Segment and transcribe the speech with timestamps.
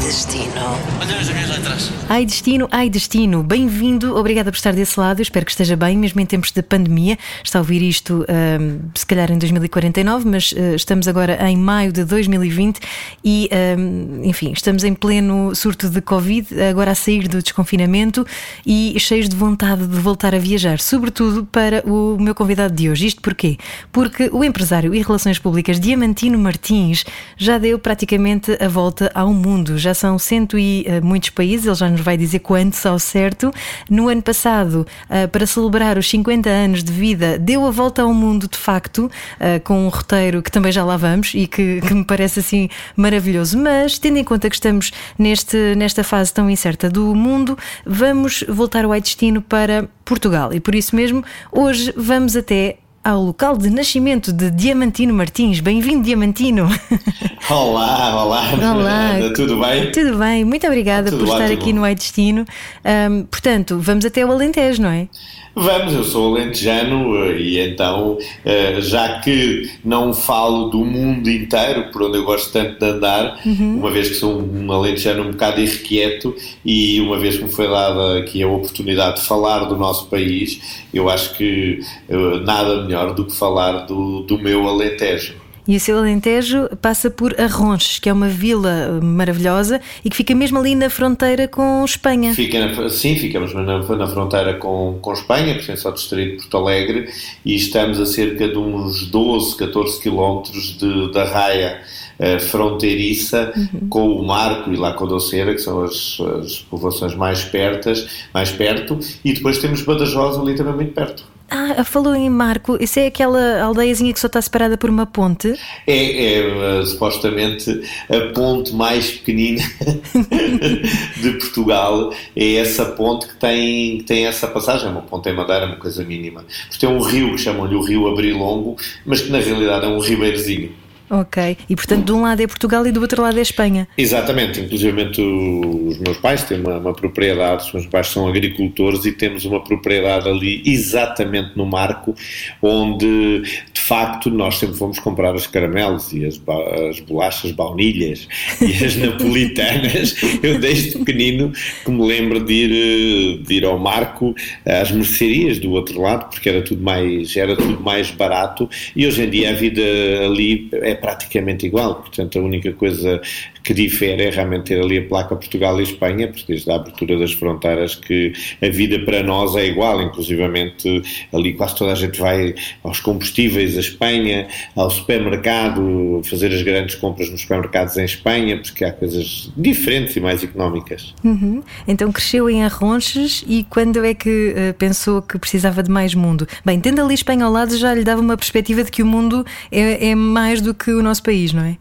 [0.00, 0.52] Ai, destino.
[0.98, 1.92] Olha as minhas letras.
[2.08, 5.96] Ai destino, ai destino, bem-vindo, obrigada por estar desse lado, Eu espero que esteja bem,
[5.96, 7.16] mesmo em tempos de pandemia.
[7.44, 11.92] Está a ouvir isto ahm, se calhar em 2049, mas ah, estamos agora em maio
[11.92, 12.80] de 2020
[13.24, 18.26] e, ahm, enfim, estamos em pleno surto de Covid, agora a sair do desconfinamento
[18.66, 23.06] e cheios de vontade de voltar a viajar, sobretudo para o meu convidado de hoje.
[23.06, 23.56] Isto porquê?
[23.92, 27.04] Porque o empresário e relações públicas Diamantino Martins
[27.36, 29.78] já deu praticamente a volta ao mundo.
[29.78, 33.52] Já são cento e eh, muitos países, ele já nos vai dizer quantos ao certo.
[33.88, 38.12] No ano passado, eh, para celebrar os 50 anos de vida, deu a volta ao
[38.12, 41.94] mundo de facto, eh, com um roteiro que também já lá vamos e que, que
[41.94, 43.58] me parece assim maravilhoso.
[43.58, 48.84] Mas, tendo em conta que estamos neste, nesta fase tão incerta do mundo, vamos voltar
[48.84, 50.52] ao destino para Portugal.
[50.52, 55.60] E por isso mesmo, hoje vamos até ao local de nascimento de Diamantino Martins.
[55.60, 56.68] Bem-vindo, Diamantino.
[57.48, 59.14] Olá, olá, Olá.
[59.34, 59.90] Tudo bem?
[59.90, 61.60] Tudo bem, muito obrigada Tudo por estar ótimo.
[61.60, 62.44] aqui no Ai Destino.
[62.84, 65.08] Ahm, portanto, vamos até o Alentejo, não é?
[65.54, 71.90] Vamos, eu sou alentejano eh, e então, eh, já que não falo do mundo inteiro,
[71.90, 75.60] por onde eu gosto tanto de andar, uma vez que sou um alentejano um bocado
[75.60, 76.34] irrequieto
[76.64, 80.84] e uma vez que me foi dada aqui a oportunidade de falar do nosso país,
[80.94, 85.39] eu acho que eh, nada melhor do que falar do, do meu Alentejo.
[85.68, 90.34] E o seu Alentejo passa por Arronches, que é uma vila maravilhosa e que fica
[90.34, 92.34] mesmo ali na fronteira com Espanha.
[92.34, 96.56] Fica na- sim, ficamos na, na fronteira com, com Espanha, pertence ao distrito de Porto
[96.56, 97.08] Alegre,
[97.44, 100.76] e estamos a cerca de uns 12, 14 quilómetros
[101.12, 101.80] da raia
[102.18, 103.52] eh, fronteiriça
[103.88, 108.98] com o Marco e La Condocera, que são as, as povoações mais, pertas, mais perto,
[109.24, 111.24] e depois temos Badajoz ali também muito perto.
[111.50, 115.52] Ah, falou em Marco, isso é aquela aldeiazinha que só está separada por uma ponte?
[115.84, 119.60] É, é, eh, supostamente a ponte mais pequenina
[121.20, 122.14] de Portugal.
[122.36, 124.86] É essa ponte que tem, que tem essa passagem.
[124.86, 126.44] É uma ponte em madeira, uma coisa mínima.
[126.68, 129.98] Porque tem um rio que chamam-lhe o Rio Abrilongo, mas que na realidade é um
[129.98, 130.72] ribeirozinho.
[131.10, 131.56] Ok.
[131.68, 133.88] E portanto, de um lado é Portugal e do outro lado é Espanha.
[133.98, 139.10] Exatamente, inclusive os meus pais têm uma, uma propriedade, os meus pais são agricultores e
[139.10, 142.14] temos uma propriedade ali exatamente no marco
[142.62, 146.40] onde de facto nós sempre fomos comprar os caramelos e as,
[146.88, 148.28] as bolachas baunilhas
[148.60, 150.14] e as napolitanas.
[150.40, 151.52] Eu desde pequenino
[151.84, 154.32] que me lembro de ir, de ir ao marco
[154.64, 159.22] às mercearias do outro lado porque era tudo mais, era tudo mais barato e hoje
[159.22, 159.82] em dia a vida
[160.24, 163.20] ali é praticamente igual, portanto a única coisa
[163.62, 167.18] que difere é realmente ter ali a placa Portugal e Espanha, porque desde a abertura
[167.18, 168.32] das fronteiras que
[168.62, 173.76] a vida para nós é igual, inclusivamente ali quase toda a gente vai aos combustíveis
[173.76, 179.50] a Espanha, ao supermercado, fazer as grandes compras nos supermercados em Espanha, porque há coisas
[179.56, 181.14] diferentes e mais económicas.
[181.24, 181.62] Uhum.
[181.86, 186.46] Então cresceu em Arronches e quando é que eh, pensou que precisava de mais mundo?
[186.64, 189.44] Bem, tendo ali Espanha ao lado já lhe dava uma perspectiva de que o mundo
[189.70, 191.76] é, é mais do que o nosso país, não é?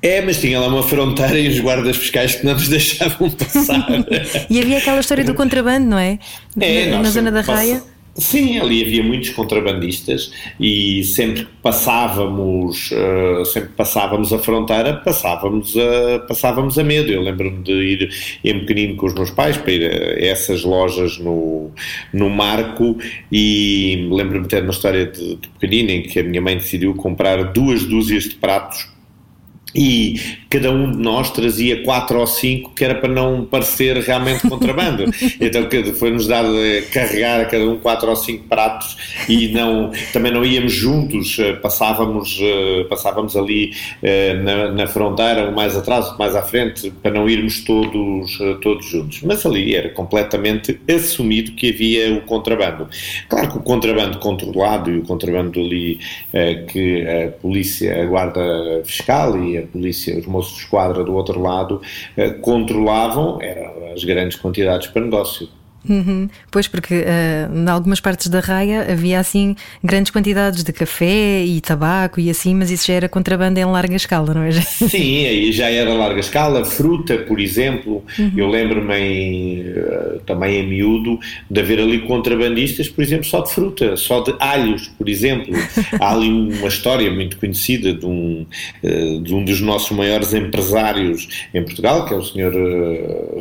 [0.00, 3.86] É, mas tinha lá uma fronteira e os guardas fiscais que não nos deixavam passar.
[4.48, 6.18] E havia aquela história do contrabando, não é?
[6.60, 7.74] É, na, nós na zona da sempre raia.
[7.80, 14.94] passa- Sim, ali havia muitos contrabandistas e sempre que passávamos, eh, sempre passávamos a fronteira,
[14.94, 17.12] passávamos a, passávamos a medo.
[17.12, 18.10] Eu lembro-me de ir
[18.44, 21.70] em pequenino com os meus pais para ir a essas lojas no,
[22.12, 22.96] no Marco
[23.30, 26.94] e lembro-me de ter uma história de, de pequenino em que a minha mãe decidiu
[26.96, 28.88] comprar duas dúzias de pratos
[29.74, 34.48] e cada um de nós trazia quatro ou cinco que era para não parecer realmente
[34.48, 35.04] contrabando.
[35.40, 36.52] Então foi-nos dado
[36.92, 38.96] carregar a cada um quatro ou cinco pratos
[39.28, 45.48] e não, também não íamos juntos eh, passávamos, eh, passávamos ali eh, na, na fronteira,
[45.48, 49.74] um mais atrás, outro mais à frente para não irmos todos, todos juntos, mas ali
[49.74, 52.88] era completamente assumido que havia o contrabando.
[53.28, 55.98] Claro que o contrabando controlado e o contrabando ali
[56.68, 61.40] que a polícia, a guarda fiscal e a polícia, os moços de esquadra do outro
[61.40, 61.80] lado
[62.16, 65.48] eh, controlavam eram as grandes quantidades para negócio.
[65.88, 66.28] Uhum.
[66.50, 71.60] Pois, porque ah, em algumas partes da raia havia assim grandes quantidades de café e
[71.60, 74.52] tabaco e assim, mas isso já era contrabando em larga escala, não é?
[74.60, 76.64] Sim, aí já era larga escala.
[76.64, 78.04] Fruta, por exemplo,
[78.36, 81.18] eu lembro-me em, eh, também em miúdo
[81.50, 85.54] de haver ali contrabandistas, por exemplo, só de fruta, só de alhos, por exemplo.
[86.00, 88.46] Há ali uma história muito conhecida de um,
[88.82, 92.52] eh, de um dos nossos maiores empresários em Portugal, que é o senhor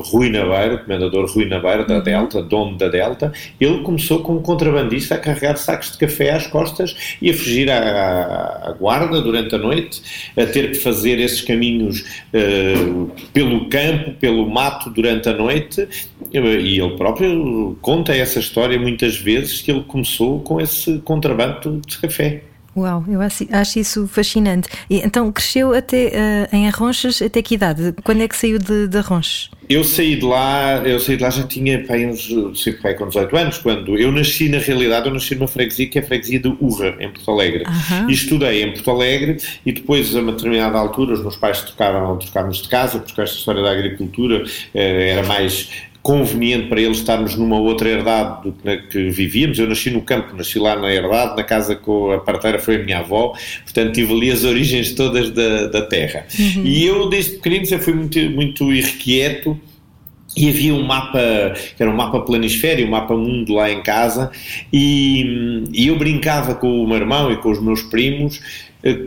[0.06, 4.42] Rui Nabeiro, o comendador Rui Nabeiro da Delta, Delta, dono da Delta, ele começou como
[4.42, 9.56] contrabandista a carregar sacos de café às costas e a fugir à, à guarda durante
[9.56, 12.02] a noite, a ter que fazer esses caminhos
[12.34, 15.88] uh, pelo campo, pelo mato durante a noite,
[16.32, 21.98] e ele próprio conta essa história muitas vezes que ele começou com esse contrabando de
[21.98, 22.44] café.
[22.78, 24.70] Uau, eu acho, acho isso fascinante.
[24.88, 27.96] E, então, cresceu até uh, em Arronches até que idade?
[28.04, 29.50] Quando é que saiu de, de Arronches?
[29.70, 32.30] Eu saí de lá, eu saí de lá já tinha pai, uns,
[32.82, 36.02] pai, com 18 anos, quando eu nasci na realidade, eu nasci numa freguesia que é
[36.02, 37.66] a freguesia de Urra, em Porto Alegre.
[37.66, 38.10] Uhum.
[38.10, 42.18] E estudei em Porto Alegre e depois, a uma determinada altura, os meus pais trocaram,
[42.18, 45.70] trocaram-nos de casa, porque esta história da agricultura eh, era mais
[46.02, 49.60] conveniente para eles estarmos numa outra herdade do que na que vivíamos.
[49.60, 52.84] Eu nasci no campo, nasci lá na herdade, na casa com a parteira foi a
[52.84, 53.34] minha avó,
[53.64, 56.26] portanto tive ali as origens todas da, da terra.
[56.40, 56.64] Uhum.
[56.66, 59.60] E eu, desde pequenino, sempre fui muito, muito irrequieto.
[60.36, 61.20] E havia um mapa,
[61.76, 64.30] que era um mapa planisfério, um mapa mundo lá em casa,
[64.72, 68.40] e, e eu brincava com o meu irmão e com os meus primos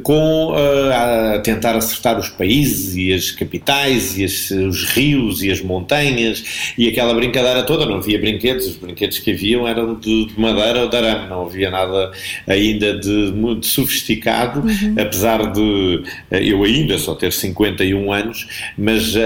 [0.03, 5.51] com uh, a tentar acertar os países e as capitais e as, os rios e
[5.51, 10.27] as montanhas e aquela brincadeira toda, não havia brinquedos, os brinquedos que haviam eram de,
[10.27, 12.11] de madeira ou de arame, não havia nada
[12.47, 14.95] ainda de muito sofisticado, uhum.
[14.99, 19.21] apesar de eh, eu ainda só ter 51 anos, mas uh,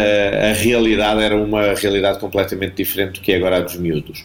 [0.50, 4.22] a realidade era uma realidade completamente diferente do que é agora a dos miúdos.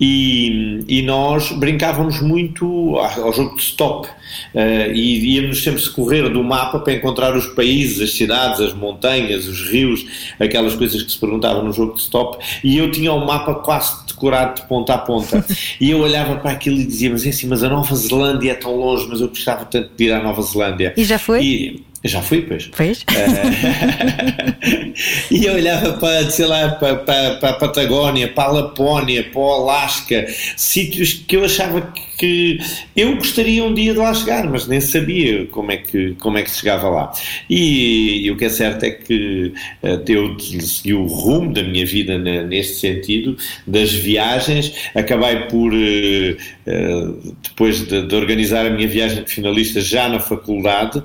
[0.00, 6.42] E, e nós brincávamos muito ao jogo de stop uh, e íamos sempre correr do
[6.42, 10.04] mapa para encontrar os países, as cidades, as montanhas, os rios,
[10.38, 13.54] aquelas coisas que se perguntavam no jogo de stop, e eu tinha o um mapa
[13.54, 15.44] quase decorado de ponta a ponta.
[15.80, 18.54] e eu olhava para aquilo e dizia, mas é assim, mas a Nova Zelândia é
[18.54, 20.94] tão longe, mas eu gostava tanto de ir à Nova Zelândia.
[20.96, 21.42] E já foi?
[21.42, 22.68] E, já fui, pois.
[22.72, 23.02] Fez?
[23.02, 24.54] Uh,
[25.30, 29.40] e eu olhava para, sei lá, para, para, para, a Patagónia, para a Lapónia, para
[29.40, 30.26] o Alasca,
[30.56, 32.58] sítios que eu achava que
[32.96, 36.42] eu gostaria um dia de lá chegar, mas nem sabia como é que, como é
[36.42, 37.12] que chegava lá.
[37.48, 39.52] E, e o que é certo é que
[39.82, 45.72] uh, eu segui o rumo da minha vida na, neste sentido, das viagens, acabei por,
[45.72, 51.02] uh, depois de, de organizar a minha viagem de finalista já na faculdade,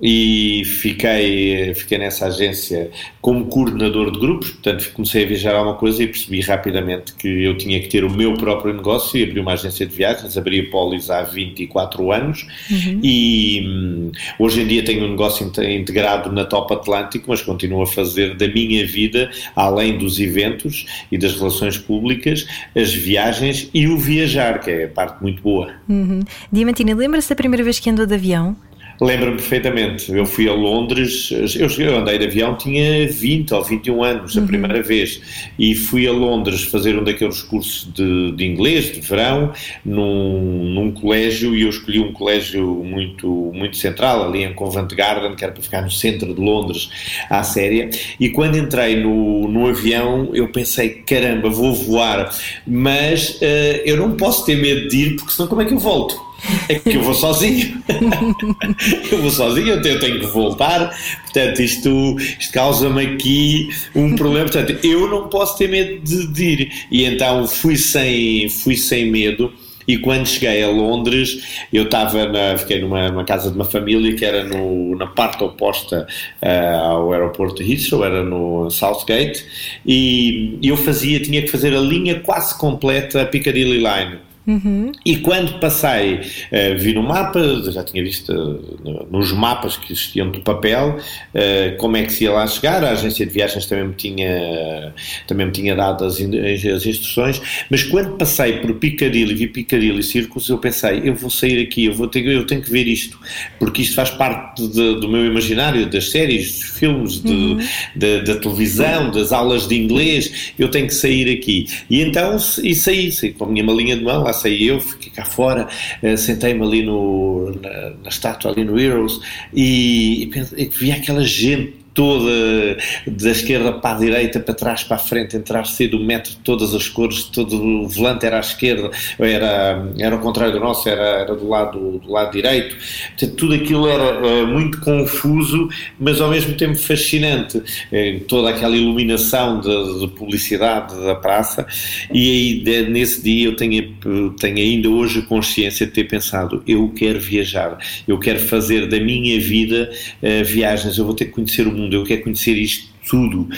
[0.00, 6.02] e fiquei, fiquei nessa agência como coordenador de grupos, portanto comecei a viajar alguma coisa
[6.02, 9.52] e percebi rapidamente que eu tinha que ter o meu próprio negócio e abri uma
[9.52, 13.00] agência de viagens, abri a Polis há 24 anos uhum.
[13.02, 17.86] e hum, hoje em dia tenho um negócio integrado na Top Atlântico, mas continuo a
[17.86, 23.96] fazer da minha vida, além dos eventos e das relações públicas, as viagens e o
[23.96, 25.72] viajar, que é a parte muito boa.
[25.88, 26.20] Uhum.
[26.52, 28.56] Diamantina, lembra-se da primeira vez que andou de avião?
[29.00, 30.12] Lembro-me perfeitamente.
[30.12, 31.30] Eu fui a Londres,
[31.78, 34.46] eu andei de avião, tinha 20 ou 21 anos, a uhum.
[34.46, 35.20] primeira vez,
[35.58, 39.52] e fui a Londres fazer um daqueles cursos de, de inglês, de verão,
[39.84, 45.34] num, num colégio, e eu escolhi um colégio muito, muito central, ali em Covent Garden,
[45.34, 46.88] que era para ficar no centro de Londres,
[47.28, 52.32] à séria, e quando entrei no, no avião, eu pensei, caramba, vou voar,
[52.66, 55.78] mas uh, eu não posso ter medo de ir, porque senão como é que eu
[55.78, 56.33] volto?
[56.68, 57.82] É que eu vou sozinho.
[59.10, 60.94] eu vou sozinho, eu tenho, que voltar.
[61.22, 64.48] Portanto, isto, isto causa-me aqui um problema.
[64.48, 66.72] Portanto, eu não posso ter medo de, de ir.
[66.90, 69.52] E então fui sem, fui sem medo.
[69.86, 74.14] E quando cheguei a Londres, eu estava na, fiquei numa, numa, casa de uma família
[74.14, 76.06] que era no, na parte oposta
[76.42, 79.44] uh, ao aeroporto de Heathrow, era no Southgate,
[79.84, 84.18] e eu fazia, tinha que fazer a linha quase completa a Piccadilly Line.
[84.46, 84.92] Uhum.
[85.06, 90.30] E quando passei, uh, vi no mapa, já tinha visto uh, nos mapas que existiam
[90.30, 92.84] de papel, uh, como é que se ia lá chegar.
[92.84, 94.94] A agência de viagens também me tinha,
[95.26, 97.40] também me tinha dado as, as instruções.
[97.70, 101.94] Mas quando passei por Piccadilly, vi Piccadilly Circus, eu pensei: eu vou sair aqui, eu,
[101.94, 103.18] vou ter, eu tenho que ver isto,
[103.58, 107.58] porque isto faz parte de, do meu imaginário, das séries, dos filmes, de, uhum.
[107.96, 110.52] de, da televisão, das aulas de inglês.
[110.58, 111.66] Eu tenho que sair aqui.
[111.88, 115.12] E então, e saí, saí com a minha malinha de mão lá passei eu, fiquei
[115.12, 115.68] cá fora,
[116.02, 119.20] uh, sentei-me ali no, na, na, estátua, ali no Heroes,
[119.52, 124.96] e, e, e vi aquela gente toda da esquerda para a direita, para trás, para
[124.96, 128.90] a frente, entrar cedo o metro, todas as cores, todo o volante era à esquerda,
[129.18, 132.76] era, era ao contrário do nosso, era, era do, lado, do lado direito.
[133.08, 137.58] Portanto, tudo aquilo era uh, muito confuso, mas ao mesmo tempo fascinante.
[137.58, 141.66] Uh, toda aquela iluminação de, de, publicidade da praça,
[142.12, 143.94] e aí de, nesse dia eu tenho,
[144.38, 149.38] tenho ainda hoje consciência de ter pensado: eu quero viajar, eu quero fazer da minha
[149.40, 149.90] vida
[150.22, 153.48] uh, viagens, eu vou ter que conhecer o mundo mundo, eu quero conhecer isto tudo.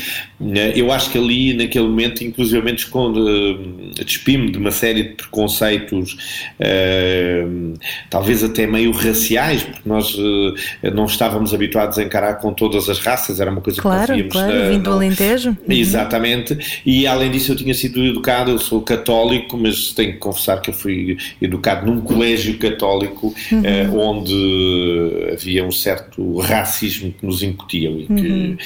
[0.75, 3.21] Eu acho que ali, naquele momento, inclusivamente esconde,
[4.05, 6.17] despime de uma série de preconceitos,
[8.11, 10.17] talvez até meio raciais, porque nós
[10.95, 14.33] não estávamos habituados a encarar com todas as raças, era uma coisa claro, que víamos.
[14.33, 15.51] Claro, na, vindo do Alentejo.
[15.51, 15.57] Uhum.
[15.69, 20.61] Exatamente, e além disso eu tinha sido educado, eu sou católico, mas tenho que confessar
[20.61, 23.99] que eu fui educado num colégio católico, uhum.
[23.99, 28.57] onde havia um certo racismo que nos incutiam e que, uhum.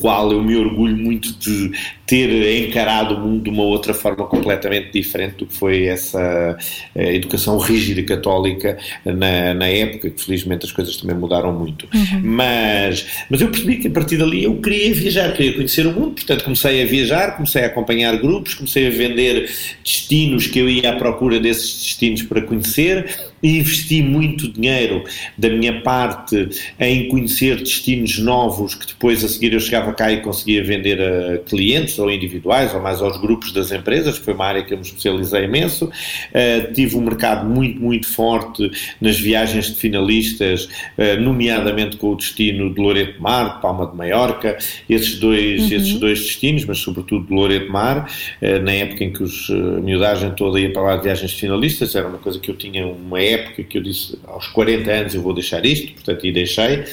[0.00, 1.72] Qual eu me orgulho muito de
[2.12, 6.58] ter encarado o mundo de uma outra forma completamente diferente do que foi essa
[6.94, 11.88] educação rígida católica na, na época, que felizmente as coisas também mudaram muito.
[11.94, 12.20] Uhum.
[12.22, 16.16] Mas, mas eu percebi que a partir dali eu queria viajar, queria conhecer o mundo,
[16.16, 19.50] portanto comecei a viajar, comecei a acompanhar grupos, comecei a vender
[19.82, 23.06] destinos que eu ia à procura desses destinos para conhecer
[23.42, 25.02] investi muito dinheiro
[25.36, 30.20] da minha parte em conhecer destinos novos que depois a seguir eu chegava cá e
[30.20, 34.44] conseguia vender a clientes ou individuais ou mais aos grupos das empresas, que foi uma
[34.44, 35.86] área que eu me especializei imenso.
[35.86, 40.64] Uh, tive um mercado muito, muito forte nas viagens de finalistas,
[40.98, 45.76] uh, nomeadamente com o destino de Loreto Mar, Palma de Maiorca, esses dois, uhum.
[45.76, 48.10] esses dois destinos, mas sobretudo de Loreto Mar,
[48.42, 51.40] uh, na época em que os, a miudagem toda ia para lá de viagens de
[51.40, 55.14] finalistas, era uma coisa que eu tinha uma época que eu disse aos 40 anos
[55.14, 56.84] eu vou deixar isto, portanto, e deixei.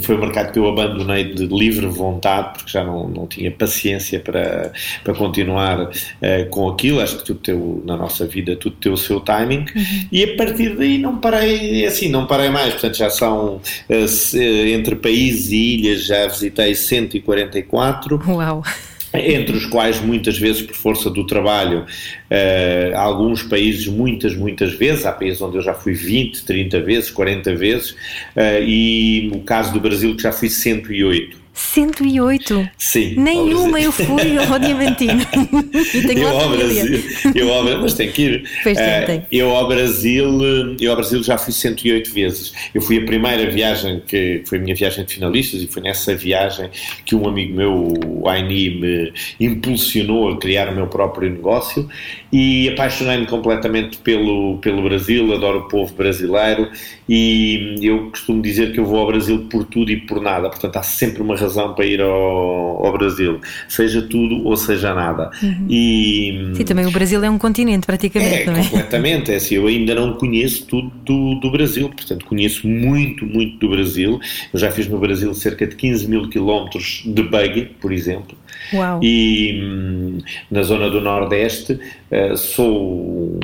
[0.00, 4.20] Foi um mercado que eu abandonei de livre vontade, porque já não, não tinha paciência
[4.20, 5.90] para, para continuar uh,
[6.50, 7.00] com aquilo.
[7.00, 9.64] Acho que tudo teu, na nossa vida, tudo tem o seu timing.
[9.74, 10.06] Uhum.
[10.12, 12.74] E a partir daí não parei, assim, não parei mais.
[12.74, 18.20] Portanto, já são uh, entre países e ilhas, já visitei 144.
[18.28, 18.62] Uau!
[19.18, 25.06] Entre os quais muitas vezes por força do trabalho, uh, alguns países muitas, muitas vezes,
[25.06, 29.72] há países onde eu já fui 20, 30 vezes, 40 vezes, uh, e o caso
[29.72, 31.47] do Brasil que já fui 108.
[31.58, 32.70] 108?
[32.78, 33.14] Sim.
[33.16, 35.26] Nenhuma eu fui ao Diamantino.
[35.92, 38.50] e tenho eu ao Brasil, eu ao Brasil, mas tem que ir.
[38.62, 39.26] Pois uh, tem.
[39.32, 40.28] Eu ao Brasil,
[40.80, 42.52] eu ao Brasil já fui 108 vezes.
[42.72, 46.14] Eu fui a primeira viagem que foi a minha viagem de finalistas e foi nessa
[46.14, 46.70] viagem
[47.04, 51.88] que um amigo meu, o Aini, me impulsionou a criar o meu próprio negócio
[52.32, 56.70] e apaixonei-me completamente pelo, pelo Brasil, adoro o povo brasileiro
[57.08, 60.76] e eu costumo dizer que eu vou ao Brasil por tudo e por nada, portanto
[60.76, 65.30] há sempre uma razão para ir ao, ao Brasil, seja tudo ou seja nada.
[65.42, 65.66] Uhum.
[65.68, 68.62] E, Sim, também o Brasil é um continente praticamente, é, não é?
[68.62, 73.58] completamente, é assim, eu ainda não conheço tudo do, do Brasil, portanto conheço muito, muito
[73.58, 74.20] do Brasil,
[74.52, 78.36] eu já fiz no Brasil cerca de 15 mil quilómetros de buggy, por exemplo,
[78.72, 79.00] Uau.
[79.02, 80.18] e hum,
[80.50, 81.78] na zona do Nordeste
[82.10, 83.38] uh, sou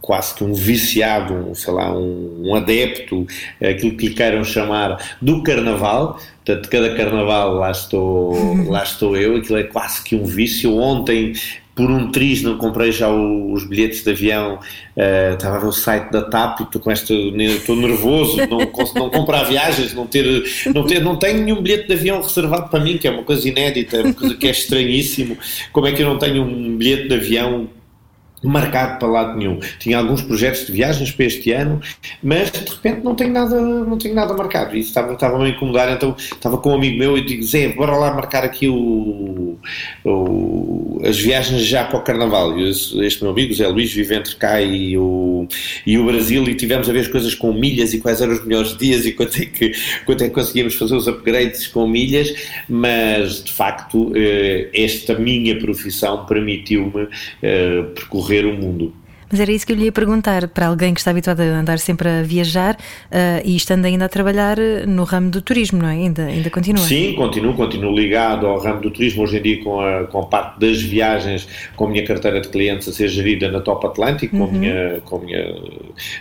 [0.00, 3.26] quase que um viciado, um, sei lá, um, um, adepto,
[3.60, 6.18] aquilo que lhe queiram chamar, do carnaval.
[6.44, 10.76] Portanto, cada carnaval lá estou, lá estou eu, aquilo é quase que um vício.
[10.76, 11.32] Ontem,
[11.74, 14.60] por um triz, não comprei já os bilhetes de avião,
[14.96, 18.58] uh, estava a ver o site da TAP e estou com esta, estou nervoso, não,
[18.58, 22.78] não comprar viagens, não ter, não ter, não tenho nenhum bilhete de avião reservado para
[22.78, 25.36] mim, que é uma coisa inédita, é uma coisa que é estranhíssimo.
[25.72, 27.68] Como é que eu não tenho um bilhete de avião
[28.44, 29.58] marcado para lado nenhum.
[29.78, 31.80] Tinha alguns projetos de viagens para este ano,
[32.22, 34.76] mas de repente não tenho nada, não tenho nada marcado.
[34.76, 37.96] Isso estava, estava a incomodar, então estava com um amigo meu e digo, Zé, bora
[37.96, 39.58] lá marcar aqui o,
[40.04, 42.58] o, as viagens já para o Carnaval.
[42.58, 45.46] E este meu amigo, Zé Luís, vive entre cá e o,
[45.86, 48.44] e o Brasil e tivemos a ver as coisas com milhas e quais eram os
[48.44, 49.72] melhores dias e quanto é que,
[50.04, 52.32] quanto é que conseguíamos fazer os upgrades com milhas,
[52.68, 57.08] mas de facto eh, esta minha profissão permitiu-me
[57.42, 58.92] eh, percorrer ver o mundo.
[59.34, 61.80] Mas era isso que eu lhe ia perguntar para alguém que está habituado a andar
[61.80, 65.88] sempre a viajar uh, e estando ainda a trabalhar eh, no ramo do turismo, não
[65.88, 65.94] é?
[65.94, 66.84] Ainda, ainda continua?
[66.84, 69.24] Sim, continuo, continuo ligado ao ramo do turismo.
[69.24, 72.46] Hoje em dia, com a, com a parte das viagens, com a minha carteira de
[72.46, 74.46] clientes a ser gerida na Top Atlântico, uhum.
[74.46, 75.54] com, a minha, com a minha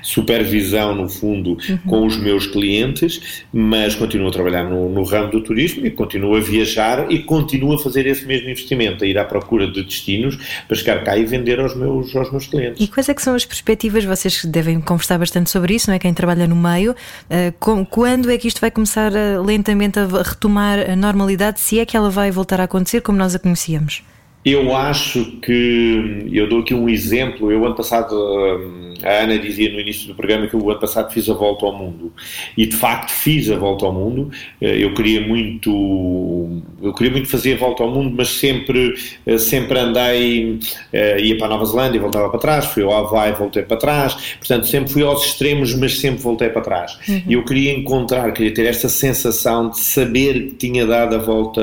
[0.02, 1.78] supervisão, no fundo, uhum.
[1.86, 6.36] com os meus clientes, mas continuo a trabalhar no, no ramo do turismo e continuo
[6.36, 10.36] a viajar e continuo a fazer esse mesmo investimento, a ir à procura de destinos
[10.68, 12.82] para chegar cá e vender aos meus, aos meus clientes.
[13.04, 14.06] Quais é que são as perspectivas?
[14.06, 16.00] Vocês devem conversar bastante sobre isso, não é?
[16.00, 16.96] Quem trabalha no meio.
[17.30, 17.52] Eh,
[17.90, 19.12] quando é que isto vai começar
[19.46, 23.36] lentamente a retomar a normalidade, se é que ela vai voltar a acontecer como nós
[23.36, 24.04] a conhecíamos?
[24.46, 28.14] Eu acho que, eu dou aqui um exemplo, eu ano passado,
[29.04, 31.74] a Ana dizia no início do programa que eu ano passado fiz a volta ao
[31.74, 32.12] mundo,
[32.58, 37.30] e de facto fiz a volta ao mundo, eh, eu queria muito, eu queria muito
[37.30, 38.94] fazer a volta ao mundo, mas sempre,
[39.26, 40.60] eh, sempre andei,
[40.92, 43.64] eh, ia para a Nova Zelândia e voltava para trás, fui ao Havaí e voltei
[43.64, 46.98] para trás, portanto sempre fui aos extremos, mas sempre voltei para trás.
[47.08, 47.22] Uhum.
[47.28, 51.62] E eu queria encontrar, queria ter esta sensação de saber que tinha dado a volta,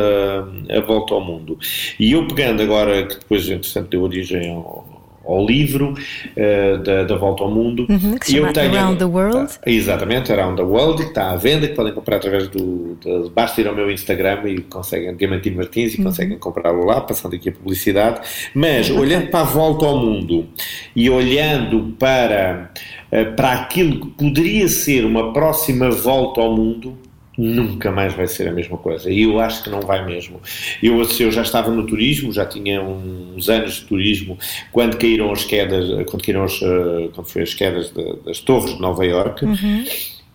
[0.70, 1.58] a volta ao mundo.
[1.98, 4.86] E eu pegando agora, que depois, entretanto, deu origem ao,
[5.24, 7.86] ao livro uh, da, da, Volta ao Mundo.
[7.88, 9.52] Uhum, que se chama tenho, Around the World.
[9.52, 12.96] Tá, exatamente, Around the World, que está à venda, que podem comprar através do.
[13.00, 16.04] De, basta ir ao meu Instagram e conseguem, Diamantino Martins, e uhum.
[16.04, 18.20] conseguem comprá-lo lá, passando aqui a publicidade.
[18.54, 20.46] Mas, olhando para a Volta ao Mundo
[20.94, 22.70] e olhando para,
[23.12, 26.96] uh, para aquilo que poderia ser uma próxima volta ao mundo
[27.40, 29.10] nunca mais vai ser a mesma coisa.
[29.10, 30.40] E eu acho que não vai mesmo.
[30.82, 34.38] Eu, eu já estava no turismo, já tinha uns anos de turismo,
[34.70, 37.92] quando caíram as quedas, quando caíram as, eh, quando foi as quedas
[38.24, 39.44] das torres de Nova Iorque.
[39.44, 39.84] Uhum.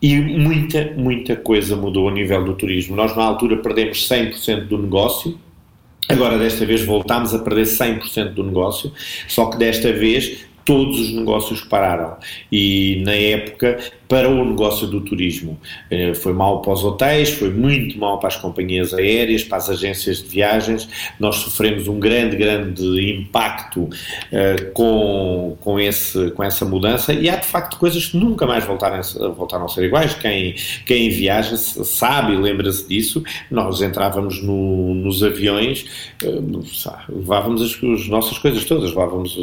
[0.02, 2.96] E muita, muita coisa mudou a nível do turismo.
[2.96, 5.38] Nós, na altura, perdemos 100% do negócio,
[6.08, 8.92] Agora, desta vez, voltámos a perder 100% do negócio,
[9.28, 12.18] só que desta vez todos os negócios pararam.
[12.52, 15.60] E na época para o negócio do turismo.
[15.90, 19.70] Eh, foi mal para os hotéis, foi muito mal para as companhias aéreas, para as
[19.70, 20.88] agências de viagens.
[21.20, 27.36] Nós sofremos um grande, grande impacto uh, com, com, esse, com essa mudança e há
[27.36, 29.02] de facto coisas que nunca mais voltaram,
[29.36, 30.14] voltaram a ser iguais.
[30.14, 33.24] Quem, quem viaja sabe e lembra-se disso.
[33.50, 35.86] Nós entrávamos no, nos aviões,
[36.24, 36.64] uh,
[37.10, 39.38] levávamos as, as, nossas coisas todas, levávamos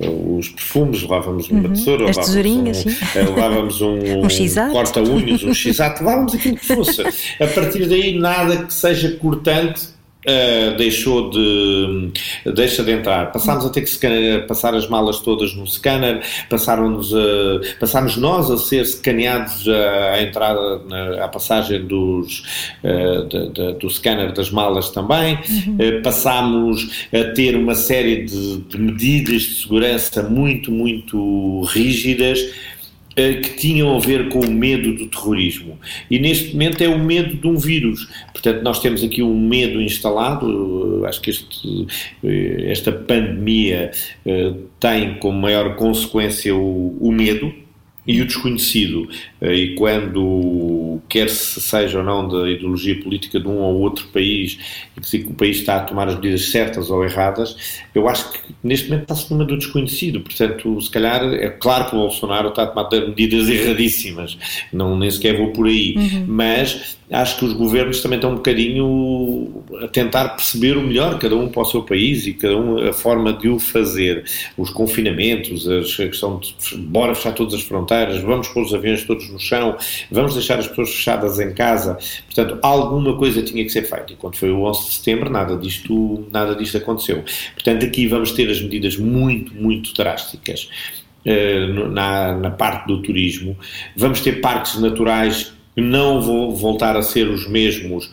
[0.00, 1.72] os perfumes, levávamos uma uhum.
[1.72, 7.02] tesoura, levávamos, um, levávamos um um, um corta-unhas, um x-ato, levávamos aquilo que fosse.
[7.02, 12.12] A partir daí, nada que seja cortante Uh, deixou de
[12.54, 13.32] deixa de entrar.
[13.32, 17.18] Passámos a ter que scanear, passar as malas todas no scanner, passaram-nos a,
[17.80, 22.44] passámos nós a ser escaneados à entrada, na, à passagem dos,
[22.84, 25.40] uh, de, de, do scanner das malas também.
[25.50, 25.74] Uhum.
[25.74, 32.71] Uh, passámos a ter uma série de, de medidas de segurança muito, muito rígidas eh,
[33.14, 35.78] que tinham a ver com o medo do terrorismo.
[36.10, 38.08] E neste momento é o medo de um vírus.
[38.32, 41.04] Portanto, nós temos aqui um medo instalado.
[41.06, 41.86] Acho que este,
[42.24, 43.90] eh, esta pandemia
[44.24, 47.61] eh, tem como maior consequência o, o medo
[48.06, 49.08] e o desconhecido.
[49.40, 54.58] E quando, quer se seja ou não da ideologia política de um ou outro país,
[54.96, 58.32] e que se o país está a tomar as medidas certas ou erradas, eu acho
[58.32, 60.20] que neste momento está-se numa do desconhecido.
[60.20, 64.38] Portanto, se calhar, é claro que o Bolsonaro está a tomar medidas erradíssimas,
[64.72, 66.24] não, nem sequer vou por aí, uhum.
[66.26, 71.36] mas acho que os governos também estão um bocadinho a tentar perceber o melhor, cada
[71.36, 74.24] um para o seu país e cada um a forma de o fazer.
[74.56, 77.91] Os confinamentos, a questão de bora fechar todas as fronteiras,
[78.24, 79.76] vamos pôr os aviões todos no chão,
[80.10, 81.98] vamos deixar as pessoas fechadas em casa.
[82.26, 84.12] Portanto, alguma coisa tinha que ser feita.
[84.12, 87.24] E quando foi o 11 de setembro, nada disto, nada disto aconteceu.
[87.54, 90.68] Portanto, aqui vamos ter as medidas muito, muito drásticas.
[91.24, 93.56] Uh, na, na parte do turismo,
[93.94, 98.10] vamos ter parques naturais não vão voltar a ser os mesmos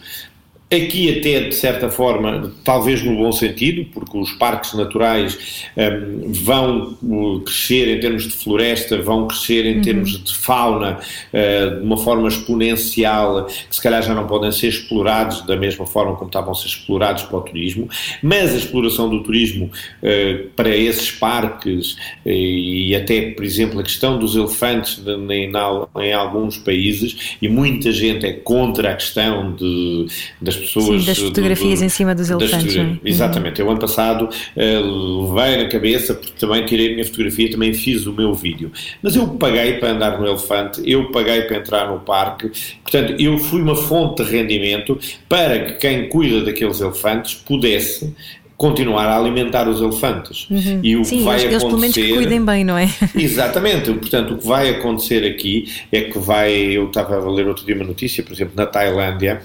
[0.72, 7.42] Aqui até, de certa forma, talvez no bom sentido, porque os parques naturais um, vão
[7.44, 9.82] crescer em termos de floresta, vão crescer em uhum.
[9.82, 14.68] termos de fauna uh, de uma forma exponencial, que se calhar já não podem ser
[14.68, 17.90] explorados da mesma forma como estavam a ser explorados para o turismo,
[18.22, 19.72] mas a exploração do turismo
[20.04, 25.52] uh, para esses parques uh, e até, por exemplo, a questão dos elefantes de, em,
[25.52, 30.06] em, alguns países, e muita gente é contra a questão de,
[30.40, 31.02] das pessoas.
[31.02, 32.76] Sim, das fotografias do, do, em cima dos elefantes.
[32.76, 32.98] É?
[33.04, 33.60] Exatamente.
[33.60, 38.06] Eu, ano passado, uh, levei na cabeça, porque também tirei a minha fotografia, também fiz
[38.06, 38.72] o meu vídeo.
[39.02, 42.52] Mas eu paguei para andar no elefante, eu paguei para entrar no parque,
[42.84, 48.14] portanto, eu fui uma fonte de rendimento para que quem cuida daqueles elefantes pudesse
[48.60, 50.46] continuar a alimentar os elefantes.
[50.50, 50.82] Uhum.
[50.84, 52.02] E o Sim, que vai eles, acontecer.
[52.02, 52.90] Eles pelo menos cuidem bem, não é?
[53.16, 53.94] Exatamente.
[53.94, 56.54] Portanto, o que vai acontecer aqui é que vai.
[56.54, 59.42] Eu estava a ler outro dia uma notícia, por exemplo, na Tailândia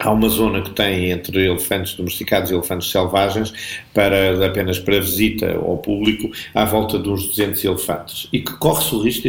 [0.00, 3.52] Há uma zona que tem entre elefantes domesticados e elefantes selvagens
[3.92, 8.94] para apenas para visita ao público à volta de uns 200 elefantes e que corre-se
[8.94, 9.28] o risco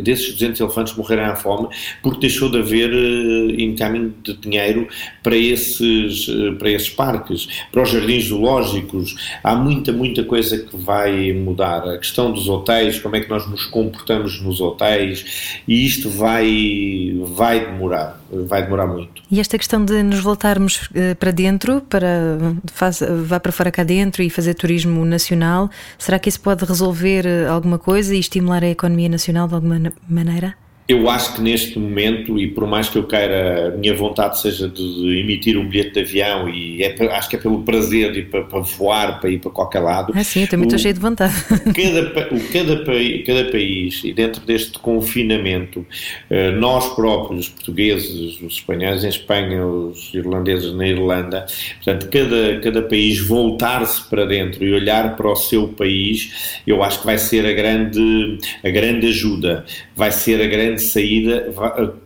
[0.00, 1.68] desses 200 elefantes morrerem à fome
[2.00, 4.86] porque deixou de haver uh, encaminho de dinheiro
[5.24, 9.16] para esses, uh, para esses parques, para os jardins zoológicos.
[9.42, 11.82] Há muita, muita coisa que vai mudar.
[11.88, 17.12] A questão dos hotéis, como é que nós nos comportamos nos hotéis e isto vai,
[17.34, 19.22] vai demorar vai demorar muito.
[19.30, 22.38] E esta questão de nos voltarmos uh, para dentro, para
[22.72, 27.26] faz, vá para fora cá dentro e fazer turismo nacional, será que isso pode resolver
[27.48, 30.61] alguma coisa e estimular a economia nacional de alguma maneira?
[30.92, 34.68] Eu acho que neste momento, e por mais que eu queira, a minha vontade seja
[34.68, 38.30] de emitir um bilhete de avião, e é, acho que é pelo prazer de ir
[38.30, 40.12] para, para voar, para ir para qualquer lado.
[40.14, 41.34] Ah, sim, eu estou muito cheio de vontade.
[41.48, 42.84] Cada, o, cada,
[43.24, 45.86] cada país, e dentro deste confinamento,
[46.28, 52.60] eh, nós próprios, os portugueses, os espanhóis em Espanha, os irlandeses na Irlanda, portanto, cada,
[52.60, 57.18] cada país voltar-se para dentro e olhar para o seu país, eu acho que vai
[57.18, 59.64] ser a grande, a grande ajuda,
[59.96, 61.52] vai ser a grande saída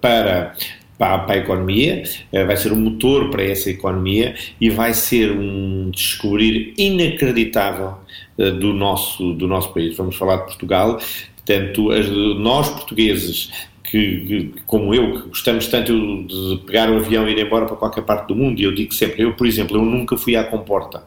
[0.00, 0.54] para
[0.98, 5.30] para, para, a economia, eh, vai ser um motor para essa economia e vai ser
[5.30, 7.94] um descobrir inacreditável
[8.38, 9.96] eh, do nosso, do nosso país.
[9.96, 10.98] Vamos falar de Portugal,
[11.36, 11.90] portanto,
[12.38, 13.50] nós portugueses
[13.90, 15.92] que, como eu, que gostamos tanto
[16.24, 18.92] de pegar o avião e ir embora para qualquer parte do mundo, e eu digo
[18.92, 21.02] sempre, eu, por exemplo, eu nunca fui à comporta.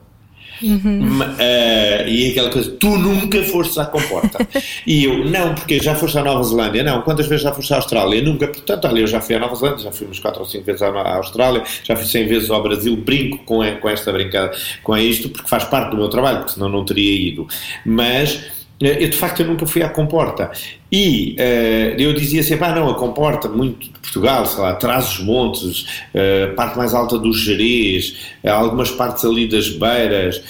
[0.61, 1.21] Uhum.
[1.21, 4.47] Uh, e aquela coisa, tu nunca foste à comporta.
[4.85, 6.83] e eu, não, porque já foste à Nova Zelândia.
[6.83, 8.21] Não, quantas vezes já foste à Austrália?
[8.21, 10.65] Nunca, portanto, olha, eu já fui à Nova Zelândia, já fui umas 4 ou 5
[10.65, 14.97] vezes à Austrália, já fui 100 vezes ao Brasil, brinco com, com esta brincadeira, com
[14.97, 17.47] isto, porque faz parte do meu trabalho, porque senão não teria ido.
[17.85, 18.45] Mas
[18.81, 20.51] eh, eu de facto eu nunca fui à comporta
[20.91, 25.11] e uh, eu dizia sempre, ah não, a comporta muito de Portugal, sei lá, traz
[25.11, 25.81] os montes,
[26.15, 30.41] uh, parte mais alta do Jerez, uh, algumas partes ali das Beiras,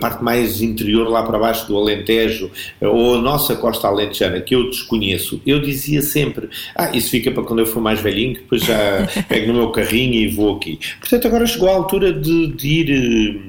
[0.00, 4.68] parte mais interior lá para baixo do Alentejo, ou a nossa costa alentejana, que eu
[4.68, 5.40] desconheço.
[5.46, 9.48] Eu dizia sempre, ah, isso fica para quando eu for mais velhinho, depois já pego
[9.48, 10.80] no meu carrinho e vou aqui.
[10.98, 13.42] Portanto, agora chegou a altura de, de ir,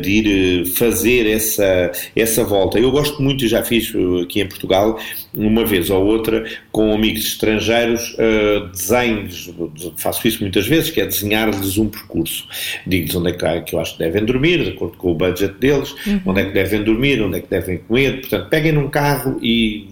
[0.00, 2.78] de ir fazer essa, essa volta.
[2.78, 4.98] Eu gosto muito, já fiz aqui em Portugal,
[5.36, 9.54] uma vez ou outra, com amigos estrangeiros, uh, desenhos,
[9.96, 12.48] faço isso muitas vezes, que é desenhar-lhes um percurso.
[12.86, 15.54] Digo-lhes onde é que, que eu acho que devem dormir, de acordo com o budget
[15.58, 16.20] deles, uhum.
[16.26, 19.88] onde é que devem dormir, onde é que devem comer, portanto, peguem num carro e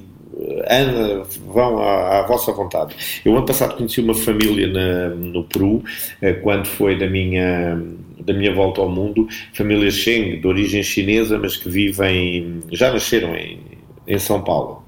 [0.66, 2.94] eh, vão à, à, vossa vontade.
[3.24, 5.82] Eu ano passado conheci uma família na, no Peru,
[6.20, 7.80] eh, quando foi da minha
[8.20, 13.36] da minha volta ao mundo, família Sheng, de origem chinesa, mas que vivem, já nasceram
[13.36, 13.58] em,
[14.06, 14.83] em São Paulo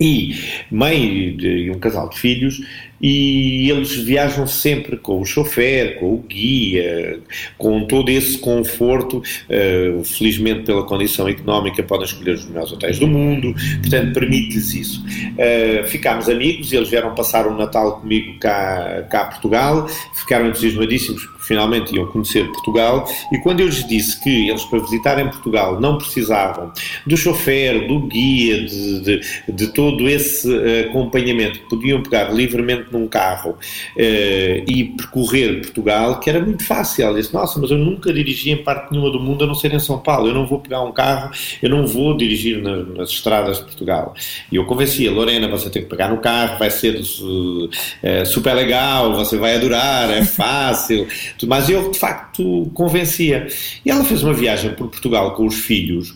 [0.00, 0.34] e
[0.70, 2.60] mãe de um casal de filhos
[3.00, 7.20] e eles viajam sempre com o chofer, com o guia,
[7.58, 9.18] com todo esse conforto.
[9.18, 15.04] Uh, felizmente, pela condição económica, podem escolher os melhores hotéis do mundo, portanto, permite-lhes isso.
[15.04, 20.48] Uh, ficámos amigos, eles vieram passar o um Natal comigo cá, cá a Portugal, ficaram
[20.48, 23.08] entusiasmadíssimos finalmente iam conhecer Portugal.
[23.32, 26.72] E quando eu lhes disse que eles, para visitarem Portugal, não precisavam
[27.06, 30.48] do chofer, do guia, de, de, de todo esse
[30.88, 37.08] acompanhamento, podiam pegar livremente num carro uh, e percorrer Portugal, que era muito fácil.
[37.08, 39.72] Ele disse, nossa, mas eu nunca dirigi em parte nenhuma do mundo a não ser
[39.72, 40.28] em São Paulo.
[40.28, 41.30] Eu não vou pegar um carro,
[41.62, 44.14] eu não vou dirigir na, nas estradas de Portugal.
[44.50, 49.14] E eu convencia, Lorena, você tem que pegar no carro, vai ser uh, super legal,
[49.14, 51.06] você vai adorar, é fácil.
[51.44, 53.48] Mas eu, de facto, convencia.
[53.84, 56.14] E ela fez uma viagem por Portugal com os filhos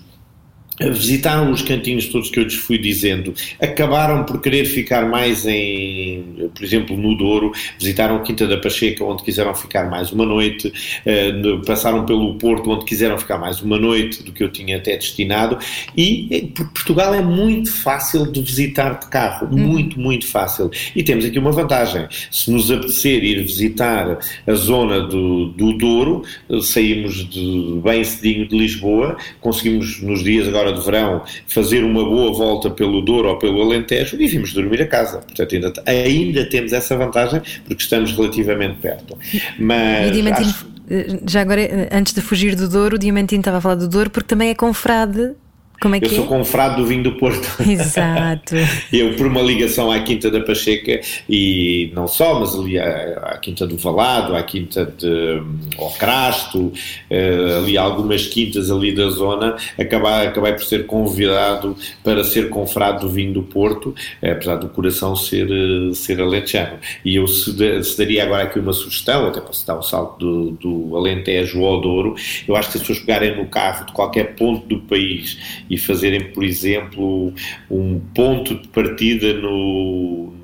[0.89, 6.51] visitaram os cantinhos todos que eu lhes fui dizendo, acabaram por querer ficar mais em,
[6.55, 10.73] por exemplo, no Douro, visitaram a Quinta da Pacheca, onde quiseram ficar mais uma noite,
[11.05, 11.33] eh,
[11.67, 15.59] passaram pelo Porto, onde quiseram ficar mais uma noite do que eu tinha até destinado,
[15.97, 19.59] e Portugal é muito fácil de visitar de carro, hum.
[19.59, 20.71] muito, muito fácil.
[20.95, 26.23] E temos aqui uma vantagem, se nos apetecer ir visitar a zona do, do Douro,
[26.63, 32.33] saímos de, bem cedinho de Lisboa, conseguimos nos dias agora de verão fazer uma boa
[32.33, 35.19] volta pelo Douro ou pelo Alentejo e vimos dormir a casa.
[35.19, 39.17] Portanto, ainda, ainda temos essa vantagem porque estamos relativamente perto.
[39.59, 40.11] Mas.
[40.39, 40.67] Acho...
[40.91, 43.89] Eh, já agora, eh, antes de fugir do Douro, o Diamantino estava a falar do
[43.89, 45.35] Douro porque também é confrade
[45.81, 46.29] como é que eu sou é?
[46.29, 47.49] confrado do vinho do Porto.
[47.67, 48.55] Exato.
[48.93, 53.39] eu, por uma ligação à Quinta da Pacheca, e não só, mas ali à, à
[53.39, 55.43] Quinta do Valado, à Quinta de
[55.79, 62.23] ao Crasto, uh, ali algumas quintas ali da zona, acabei, acabei por ser convidado para
[62.25, 65.49] ser confrado do vinho do Porto, apesar do coração ser,
[65.95, 66.79] ser alentejano.
[67.05, 67.53] E eu se,
[67.85, 71.81] se daria agora aqui uma sugestão, até para citar o salto do, do Alentejo ao
[71.81, 72.15] Douro,
[72.47, 75.39] eu acho que as pessoas pegarem no carro de qualquer ponto do país
[75.71, 77.33] e fazerem, por exemplo,
[77.71, 80.35] um ponto de partida no,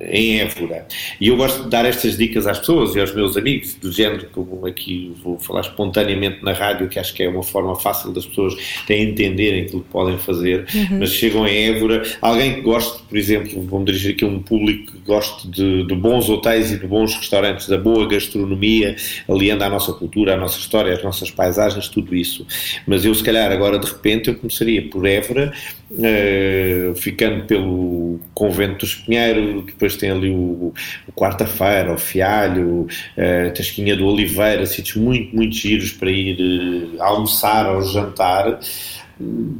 [0.00, 0.86] em Évora.
[1.20, 4.26] E eu gosto de dar estas dicas às pessoas e aos meus amigos, do género
[4.26, 8.26] que aqui vou falar espontaneamente na rádio, que acho que é uma forma fácil das
[8.26, 8.54] pessoas
[8.88, 10.98] entenderem aquilo que podem fazer, uhum.
[11.00, 14.92] mas chegam a Évora, alguém que goste, por exemplo, vamos dirigir aqui a um público
[14.92, 18.96] que goste de, de, bons hotéis e de bons restaurantes, da boa gastronomia,
[19.28, 22.46] aliando à nossa cultura, à nossa história, às nossas paisagens, tudo isso.
[22.86, 25.52] Mas eu, se calhar, agora de repente, eu começaria por Évora,
[25.90, 30.72] uh, ficando pelo Convento do Espinheiro, depois tem ali o,
[31.06, 37.02] o Quarta-feira, o Fialho, a Tasquinha do Oliveira, sítios muito, muito giros para ir uh,
[37.02, 38.58] almoçar ou jantar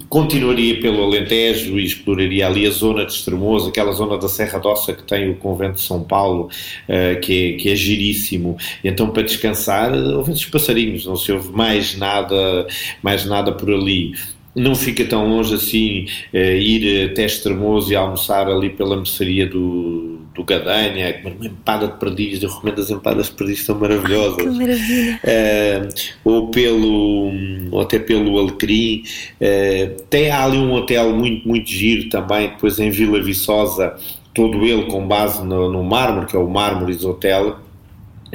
[0.09, 4.95] continuaria pelo Alentejo e exploraria ali a zona de Estremoso, aquela zona da Serra d'Ossa
[4.95, 6.49] que tem o Convento de São Paulo,
[6.89, 8.57] uh, que, é, que é giríssimo.
[8.83, 12.67] E então, para descansar, ouve os passarinhos, não se ouve mais nada,
[13.03, 14.13] mais nada por ali
[14.53, 20.20] não fica tão longe assim uh, ir até Estremoso e almoçar ali pela mercearia do,
[20.41, 24.37] do Gadanha, comer uma empada de perdiz, eu recomendo as empadas de perdiz, são maravilhosas.
[24.37, 25.21] Que maravilha!
[25.25, 25.89] Uh,
[26.25, 27.33] ou, pelo,
[27.71, 29.03] ou até pelo Alecrim.
[29.41, 33.95] Uh, tem ali um hotel muito, muito giro também, depois em Vila Viçosa,
[34.35, 37.59] todo ele com base no, no mármore, que é o Mármores Hotel,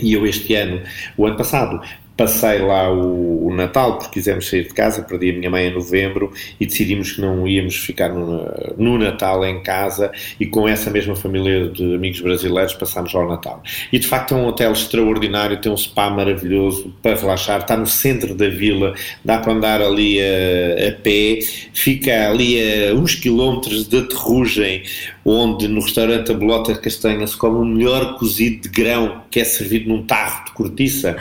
[0.02, 0.82] e eu este ano,
[1.18, 1.82] o ano passado,
[2.18, 5.74] passei lá o, o, Natal porque quisemos sair de casa, perdi a minha mãe em
[5.74, 8.46] novembro e decidimos que não íamos ficar no,
[8.78, 13.28] no, Natal em casa e com essa mesma família de amigos brasileiros passámos lá o
[13.28, 13.62] Natal.
[13.92, 17.88] E de facto é um hotel extraordinário, tem um spa maravilhoso para relaxar, está no
[17.88, 21.40] centro da vila, dá para andar ali a, a pé,
[21.74, 22.58] fica ali
[22.90, 24.84] a uns quilómetros de Terrugem,
[25.26, 29.44] onde no restaurante A Bolota Castanha se come o melhor cozido de grão que é
[29.44, 31.18] servido num tarro de cortiça.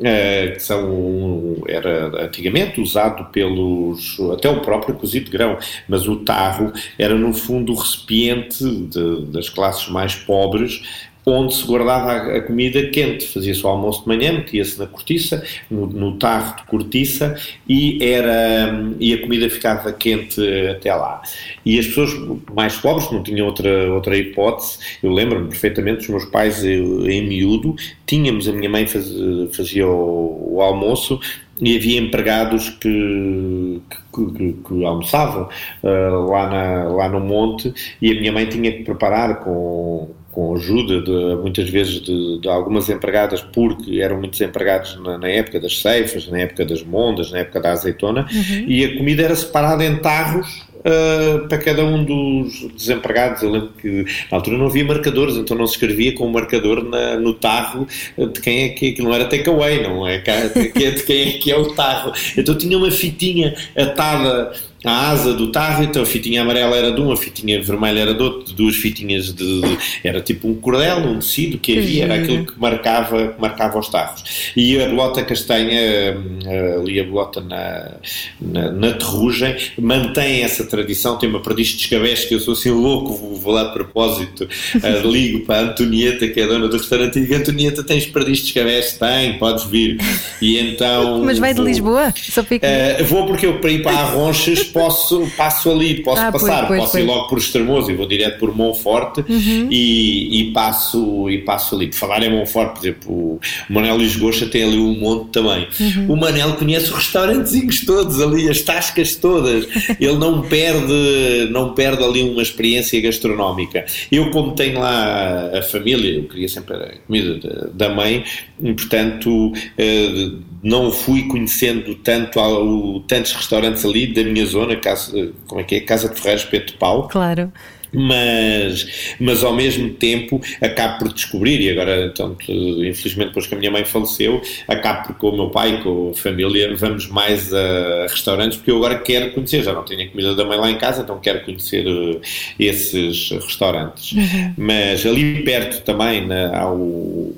[0.00, 6.16] Eh, que são, era antigamente usado pelos, até o próprio cozido de grão, mas o
[6.16, 10.82] tarro era no fundo o recipiente de, das classes mais pobres
[11.24, 13.26] onde se guardava a, comida quente.
[13.28, 17.36] Fazia-se o almoço de manhã, metia-se na cortiça, no, no, tarro de cortiça,
[17.68, 21.22] e, era, e a comida ficava quente até lá.
[21.64, 22.10] E as pessoas
[22.54, 24.78] mais pobres não tinham outra, outra hipótese.
[25.02, 29.08] Eu lembro-me perfeitamente dos meus pais em miúdo, tínhamos, a minha mãe faz,
[29.52, 31.20] fazia o, o almoço,
[31.60, 33.80] e havia empregados que,
[34.12, 35.48] que, que, que almoçavam
[35.82, 40.56] uh, lá, na, lá no monte e a minha mãe tinha que preparar com, com
[40.56, 45.60] ajuda de, muitas vezes de, de, algumas empregadas, porque eram muitos empregados na, na, época
[45.60, 48.64] das ceifas, na época das mondas, na época da azeitona, uhum.
[48.66, 53.42] e a comida era separada em tarros uh, para cada um dos desempregados.
[53.42, 56.32] Eu lembro que na altura não havia marcadores, então não se escrevia com o um
[56.32, 60.18] marcador na, no tarro de quem é que, não era takeaway, não é?
[60.18, 62.12] De quem é que é o tarro.
[62.36, 64.52] Então tinha uma fitinha atada
[64.84, 68.14] a asa do tarro, então a fitinha amarela era de um, a fitinha vermelha era
[68.14, 72.14] de outro, duas fitinhas de, de era tipo um cordel, um tecido que havia, era
[72.16, 74.52] aquilo que marcava, que marcava os tarros.
[74.56, 77.92] E a bolota castanha, eh, ali a bolota na,
[78.40, 82.70] na, na terrugem, mantém essa tradição, tem uma perdiz de escabeche que eu sou assim
[82.70, 86.68] louco, vou, vou lá de propósito, uh, ligo para a Antonieta, que é a dona
[86.68, 88.98] do restaurante, e digo, Antonieta, tens perdiz de escabeche?
[88.98, 89.98] Tem, podes vir.
[90.40, 91.22] E então...
[91.24, 92.12] Mas vai de Lisboa?
[92.16, 92.66] Só fica...
[92.66, 96.80] Uh, vou porque eu para ir para Arronches posso, passo ali, posso ah, passar, pois,
[96.80, 99.68] posso pois, ir logo por Estremoso e vou direto por Monforte uhum.
[99.70, 101.88] e, e, passo, e passo ali.
[101.88, 105.66] Por falar em Monforte, por exemplo, o Manel Lisgocha tem ali um monte também.
[105.80, 106.12] Uhum.
[106.12, 109.66] O Manel conhece os restaurantezinhos todos ali, as tascas todas.
[110.00, 113.84] Ele não perde, não perde ali uma experiência gastronómica.
[114.10, 118.24] Eu, como tenho lá a família, eu queria sempre a comida da mãe,
[118.60, 120.30] portanto, eh,
[120.62, 125.80] não fui conhecendo tanto tantos restaurantes ali da minha zona casa, como é que é?
[125.80, 127.08] Casa de Ferreiros, Pedro Pau.
[127.08, 127.52] Claro
[127.92, 132.12] mas, mas ao mesmo tempo acabo por descobrir, e agora,
[132.48, 136.14] infelizmente, depois que a minha mãe faleceu, acabo por com o meu pai, com a
[136.14, 140.34] família, vamos mais a restaurantes, porque eu agora quero conhecer, já não tenho a comida
[140.34, 142.20] da mãe lá em casa, então quero conhecer uh,
[142.58, 144.12] esses restaurantes.
[144.12, 144.54] Uhum.
[144.56, 147.34] Mas ali perto também na, há o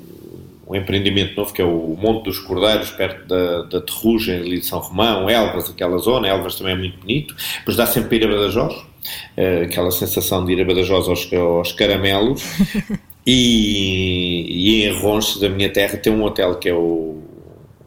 [0.67, 4.65] um empreendimento novo que é o Monte dos Cordeiros, perto da, da Terrugem, ali de
[4.65, 6.27] São Romão, Elvas, aquela zona.
[6.27, 7.35] Elvas também é muito bonito.
[7.59, 11.31] Depois dá sempre para ir a Badajoz, uh, aquela sensação de ir a Badajoz aos,
[11.33, 12.43] aos caramelos.
[13.25, 17.24] e, e em Ronches, da minha terra, tem um hotel que é o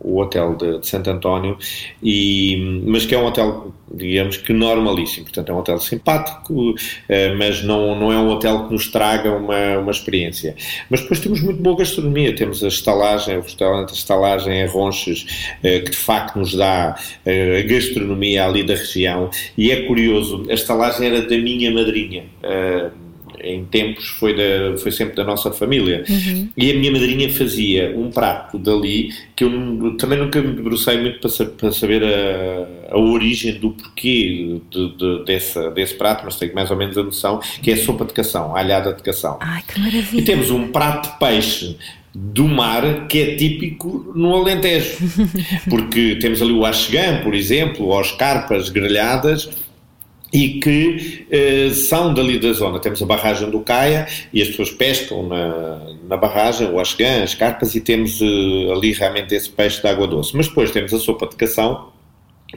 [0.09, 1.59] o hotel de, de Santo António,
[2.03, 6.75] e, mas que é um hotel, digamos que normalíssimo, portanto é um hotel simpático,
[7.09, 10.57] eh, mas não, não é um hotel que nos traga uma, uma experiência.
[10.89, 15.55] Mas depois temos muito boa gastronomia, temos a estalagem, o restaurante a estalagem em Ronches,
[15.63, 20.47] eh, que de facto nos dá eh, a gastronomia ali da região, e é curioso,
[20.49, 22.25] a estalagem era da minha madrinha,
[23.43, 26.05] em tempos foi, da, foi sempre da nossa família.
[26.09, 26.49] Uhum.
[26.57, 31.21] E a minha madrinha fazia um prato dali que eu também nunca me debrucei muito
[31.21, 36.55] para, para saber a, a, origem do porquê de, de, desse, desse prato, mas tenho
[36.55, 39.39] mais ou menos a noção, que é a sopa de cação, a alhada de cação.
[39.41, 40.21] Ai, que maravilha!
[40.21, 41.77] E temos um prato de peixe
[42.15, 44.97] do mar que é típico no Alentejo,
[45.69, 49.49] porque temos ali o axegã, por exemplo, ou as carpas grelhadas,
[50.33, 52.79] e que eh, são dali da zona.
[52.79, 57.35] Temos a barragem do Caia e as pessoas pescam na, na barragem, o ascã, as
[57.35, 60.37] carpas, e temos eh, ali realmente esse peixe de água doce.
[60.37, 61.89] Mas depois temos a sopa de cação,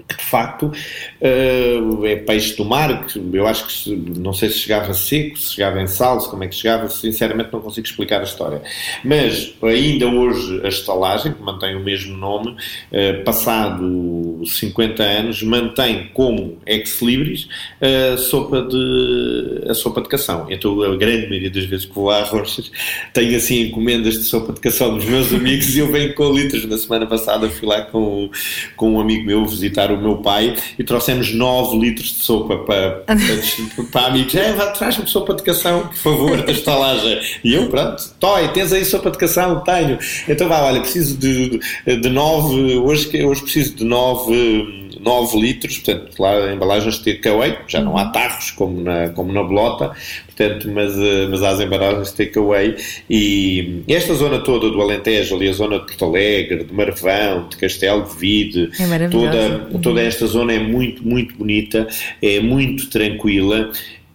[0.08, 4.60] que de facto uh, é peixe do mar, que eu acho que não sei se
[4.60, 8.24] chegava seco, se chegava em salso, como é que chegava, sinceramente não consigo explicar a
[8.24, 8.62] história.
[9.04, 16.10] Mas ainda hoje a estalagem, que mantém o mesmo nome, uh, passado 50 anos, mantém
[16.14, 17.48] como ex-libris
[17.82, 20.48] a sopa de, a sopa de cação.
[20.50, 22.72] Então a grande maioria das vezes que vou a Rochas
[23.14, 26.66] tenho assim encomendas de sopa de cação dos meus amigos e eu venho com litros.
[26.66, 28.30] Na semana passada fui lá com,
[28.76, 32.58] com um amigo meu visitar visitar o meu pai e trouxemos 9 litros de sopa
[32.58, 33.16] para, para,
[33.92, 34.36] para amigos.
[34.36, 37.20] É, traz-me sopa de cação, por favor, da estalagem.
[37.44, 39.62] E eu, pronto, Toy, tens aí sopa de cação?
[39.62, 39.98] Tenho.
[40.28, 46.20] Então vá, olha, preciso de, de 9, hoje, hoje preciso de 9 9 litros, portanto,
[46.20, 48.12] lá embalagens de takeaway, já não há uhum.
[48.12, 49.92] tarros como na, como na bolota,
[50.26, 52.76] portanto, mas, eh, mas há as embalagens de takeaway.
[53.10, 57.58] E esta zona toda do Alentejo, ali a zona de Porto Alegre, de Marvão, de
[57.58, 61.88] Castelo de Vide, é toda, toda esta zona é muito, muito bonita,
[62.22, 63.72] é muito tranquila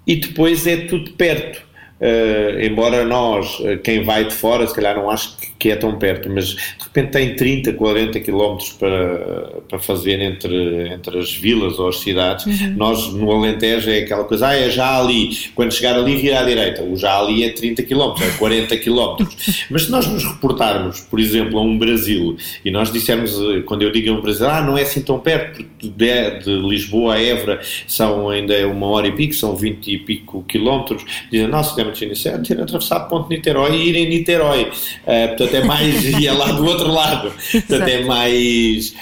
[0.06, 1.65] e depois é tudo perto
[1.98, 5.98] Uh, embora nós, uh, quem vai de fora, se calhar não acho que, é tão
[5.98, 11.78] perto, mas de repente tem 30, 40 quilómetros para, para fazer entre, entre as vilas
[11.78, 12.44] ou as cidades.
[12.44, 12.74] Uhum.
[12.76, 15.30] Nós, no Alentejo, é aquela coisa, ah, é já ali.
[15.54, 16.82] Quando chegar ali, vira à direita.
[16.82, 19.66] O já ali é 30 quilómetros, é 40 quilómetros.
[19.70, 23.82] mas se nós nos reportarmos, por exemplo, a um Brasil, e nós dissermos, eh, quando
[23.82, 27.14] eu digo a um Brasil, ah, não é assim tão perto, porque de, de Lisboa
[27.14, 31.74] a Évora são ainda uma hora e pico, são 20 e pico quilómetros, dizem, nossa,
[31.86, 34.64] Extremamente iniciado, ter atravessado a ponte Niterói e ir em Niterói.
[34.64, 36.04] Uh, portanto, é mais.
[36.18, 37.32] e é lá do outro lado.
[37.52, 38.94] Portanto, é mais.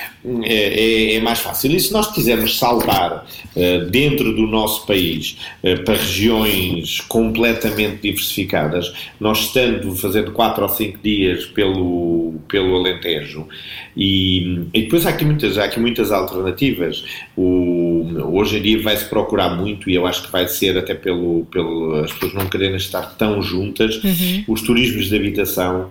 [0.42, 1.70] É, é, é, mais fácil.
[1.72, 8.92] E se nós quisermos saltar uh, dentro do nosso país uh, para regiões completamente diversificadas,
[9.20, 13.46] nós estando fazendo 4 ou 5 dias pelo, pelo Alentejo,
[13.96, 17.04] e, e depois há aqui muitas, há aqui muitas alternativas.
[17.36, 21.44] O, hoje em dia vai-se procurar muito, e eu acho que vai ser até pelo,
[21.46, 24.44] pelo as pessoas não quererem estar tão juntas, uhum.
[24.48, 25.90] os turismos de habitação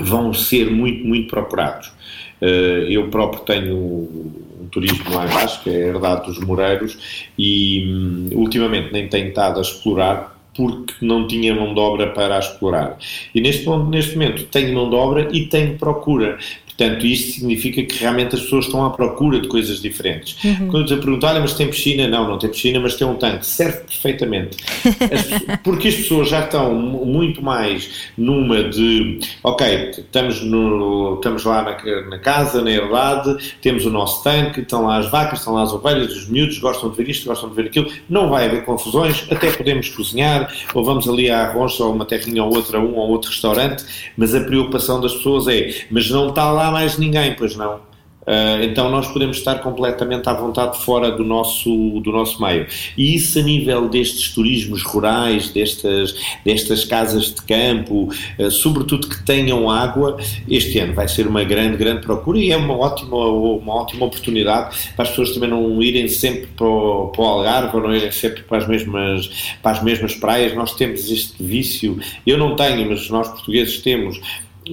[0.00, 1.92] vão ser muito, muito procurados.
[2.40, 7.84] Eh, eu próprio tenho um turismo lá embaixo, que é a herdade dos Moreiros, e
[7.86, 12.98] hum, ultimamente nem tenho estado a explorar porque não tinha mão de obra para explorar.
[13.34, 16.38] E neste, neste momento tenho mão de obra e tenho procura.
[16.80, 20.42] Portanto, isto significa que realmente as pessoas estão à procura de coisas diferentes.
[20.42, 20.68] Uhum.
[20.68, 22.08] Quando te perguntam, olha, mas tem piscina?
[22.08, 23.44] Não, não tem piscina, mas tem um tanque.
[23.44, 24.56] Serve perfeitamente.
[24.86, 31.62] As, porque as pessoas já estão muito mais numa de, ok, estamos, no, estamos lá
[31.62, 35.64] na, na casa, na herdade, temos o nosso tanque, estão lá as vacas, estão lá
[35.64, 37.92] as ovelhas, os miúdos gostam de ver isto, gostam de ver aquilo.
[38.08, 42.42] Não vai haver confusões, até podemos cozinhar, ou vamos ali à Roncha, ou uma terrinha
[42.42, 43.84] ou outra, um ou outro restaurante,
[44.16, 47.90] mas a preocupação das pessoas é, mas não está lá mais ninguém, pois não.
[48.20, 52.66] Uh, então nós podemos estar completamente à vontade fora do nosso, do nosso meio.
[52.96, 59.24] E isso a nível destes turismos rurais, destas, destas casas de campo, uh, sobretudo que
[59.24, 63.74] tenham água, este ano vai ser uma grande, grande procura e é uma ótima, uma
[63.74, 67.82] ótima oportunidade para as pessoas também não irem sempre para o, para o Algarve ou
[67.82, 70.54] não irem sempre para as, mesmas, para as mesmas praias.
[70.54, 74.20] Nós temos este vício, eu não tenho, mas nós portugueses temos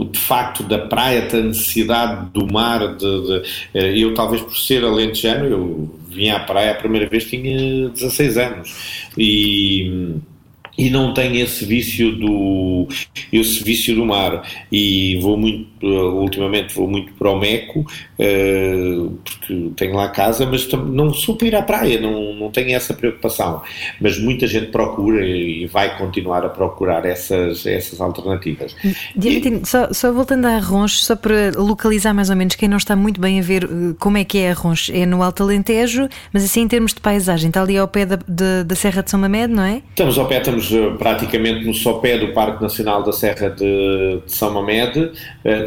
[0.06, 3.42] de facto da praia, da necessidade do mar, de, de,
[3.74, 8.38] eh, eu talvez por ser alentejano, eu vim à praia a primeira vez tinha 16
[8.38, 9.10] anos.
[9.18, 10.16] E
[10.78, 12.88] e não tenho esse vício do
[13.34, 14.48] esse vício do mar.
[14.72, 20.68] E vou muito ultimamente vou muito para o Meco uh, porque tenho lá casa mas
[20.72, 23.62] não sou para ir à praia não, não tenho essa preocupação
[24.00, 28.76] mas muita gente procura e vai continuar a procurar essas, essas alternativas
[29.16, 32.96] Diamantino, só, só voltando a Arronches só para localizar mais ou menos quem não está
[32.96, 36.44] muito bem a ver eh, como é que é Arronches é no Alto Alentejo mas
[36.44, 39.20] assim em termos de paisagem está ali ao pé da, de, da Serra de São
[39.20, 39.82] Mamed, não é?
[39.90, 44.32] Estamos ao pé, estamos eh, praticamente no sopé do Parque Nacional da Serra de, de
[44.32, 45.12] São Mamed.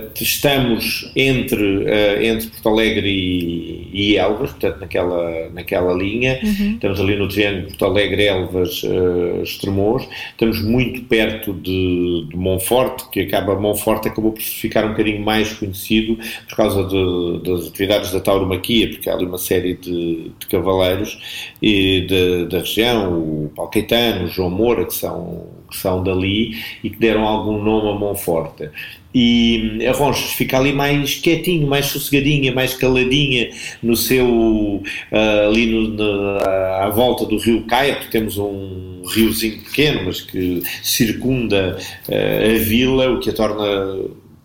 [0.08, 1.84] Uh, estamos entre,
[2.26, 6.38] entre Porto Alegre e, e, Elvas, portanto, naquela, naquela linha.
[6.42, 6.74] Uhum.
[6.74, 8.82] Estamos ali no triângulo Porto Alegre, Elvas,
[9.42, 10.08] Estremoz.
[10.30, 15.52] Estamos muito perto de, de Monforte, que acaba, Monforte acabou por ficar um bocadinho mais
[15.52, 20.46] conhecido por causa de, das atividades da tauromaquia, porque há ali uma série de, de
[20.46, 21.18] cavaleiros
[21.62, 22.06] e
[22.48, 26.98] da região, o Paulo Caetano, o João Moura, que são, que são dali e que
[26.98, 28.68] deram algum nome a Monforte.
[29.14, 33.50] E a Ronchas fica ali mais quietinho, mais sossegadinha, mais caladinha
[33.82, 36.38] no seu uh, ali no, no,
[36.80, 41.76] à volta do rio Caia, porque temos um riozinho pequeno, mas que circunda
[42.08, 43.64] uh, a vila, o que a torna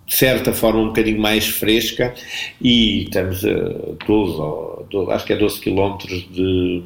[0.07, 2.13] de certa forma um bocadinho mais fresca
[2.61, 6.83] e estamos a 12, 12 acho que é 12 quilómetros de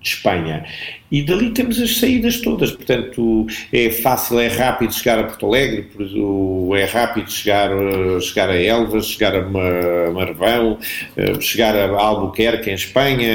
[0.00, 0.64] de Espanha.
[1.10, 5.88] E dali temos as saídas todas, portanto é fácil, é rápido chegar a Porto Alegre,
[6.76, 7.70] é rápido chegar,
[8.20, 10.78] chegar a Elvas, chegar a Marvão,
[11.16, 13.32] eh, chegar a Albuquerque em Espanha,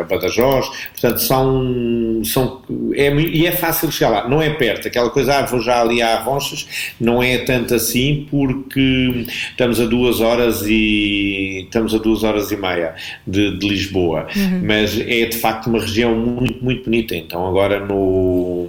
[0.00, 2.62] a Badajoz, portanto são, são
[2.94, 6.02] é, e é fácil chegar lá, não é perto, aquela coisa, ah, vou já ali
[6.02, 12.22] a Ronchas, não é tanto assim porque estamos a duas horas e estamos a duas
[12.24, 12.94] horas e meia
[13.26, 14.62] de, de Lisboa, uhum.
[14.64, 17.14] mas é de facto uma região muito, muito bonita.
[17.14, 18.68] Então, agora no.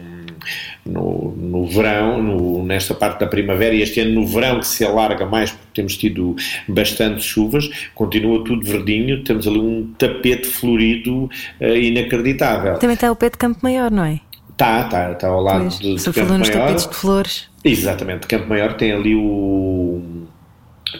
[0.85, 4.85] No, no verão, no, nesta parte da primavera, e este ano no verão que se
[4.85, 11.25] alarga mais, porque temos tido bastante chuvas, continua tudo verdinho, temos ali um tapete florido
[11.59, 12.75] uh, inacreditável.
[12.75, 14.21] Também está o pé de Campo Maior, não é?
[14.49, 16.39] Está, está, está ao lado pois, de, de Campo Maior.
[16.39, 17.49] nos tapetes de flores.
[17.65, 20.27] Exatamente, Campo Maior tem ali o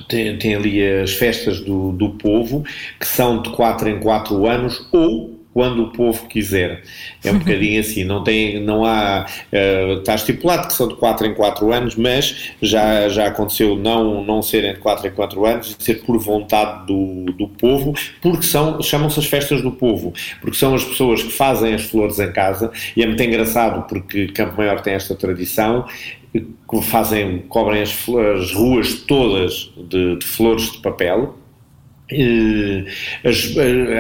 [0.08, 2.64] tem, tem ali as festas do, do povo,
[3.00, 6.84] que são de 4 em 4 anos, ou quando o povo quiser.
[7.24, 9.26] É um bocadinho assim, não, tem, não há.
[9.52, 14.24] Uh, está estipulado que são de 4 em 4 anos, mas já, já aconteceu não,
[14.24, 18.80] não serem de 4 em 4 anos, ser por vontade do, do povo, porque são,
[18.84, 22.72] chamam-se as festas do povo, porque são as pessoas que fazem as flores em casa,
[22.96, 25.88] e é muito engraçado porque Campo Maior tem esta tradição,
[26.34, 28.06] que fazem, cobrem as,
[28.36, 31.36] as ruas todas de, de flores de papel,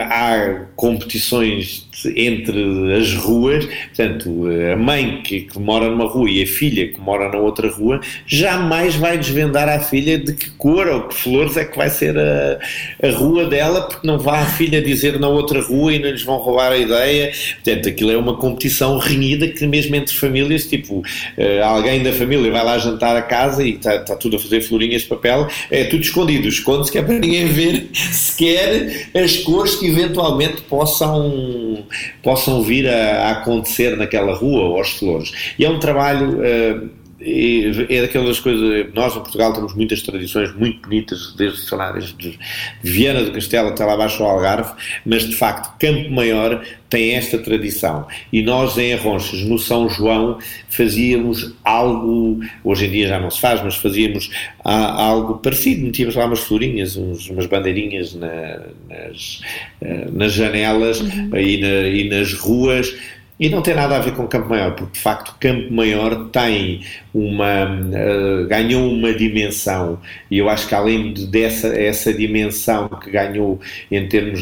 [0.09, 6.47] há competições entre as ruas, portanto, a mãe que, que, mora numa rua e a
[6.47, 11.03] filha que mora na outra rua jamais vai desvendar à filha de que cor ou
[11.03, 12.59] que flores é que vai ser a,
[13.01, 16.23] a rua dela, porque não vai a filha dizer na outra rua e não lhes
[16.23, 17.31] vão roubar a ideia.
[17.63, 22.51] Portanto, aquilo é uma competição renhida que, mesmo entre famílias, tipo, uh, alguém da família
[22.51, 25.85] vai lá jantar a casa e está tá tudo a fazer florinhas de papel, é
[25.85, 31.86] tudo escondido, esconde-se que é para ninguém ver sequer as cores que eventualmente possam
[32.23, 35.53] possam vir a, a acontecer naquela rua ou às flores.
[35.57, 36.39] E é um trabalho.
[36.39, 38.93] Uh, é daquelas coisas.
[38.93, 42.37] Nós em Portugal temos muitas tradições muito bonitas, desde, sei lá, desde
[42.83, 44.71] Viana do Castelo até lá abaixo ao Algarve,
[45.05, 48.07] mas de facto Campo Maior tem esta tradição.
[48.31, 50.37] E nós em Arronches, no São João,
[50.69, 54.29] fazíamos algo, hoje em dia já não se faz, mas fazíamos
[54.63, 59.41] algo parecido, metíamos lá umas florinhas, uns, umas bandeirinhas na, nas,
[59.81, 61.35] eh, nas janelas uhum.
[61.35, 62.95] e, na, e nas ruas
[63.39, 66.81] e não tem nada a ver com Campo Maior, porque de facto Campo Maior tem
[67.13, 67.65] uma.
[67.65, 73.59] Uh, ganhou uma dimensão, e eu acho que além de, dessa essa dimensão que ganhou
[73.91, 74.41] em termos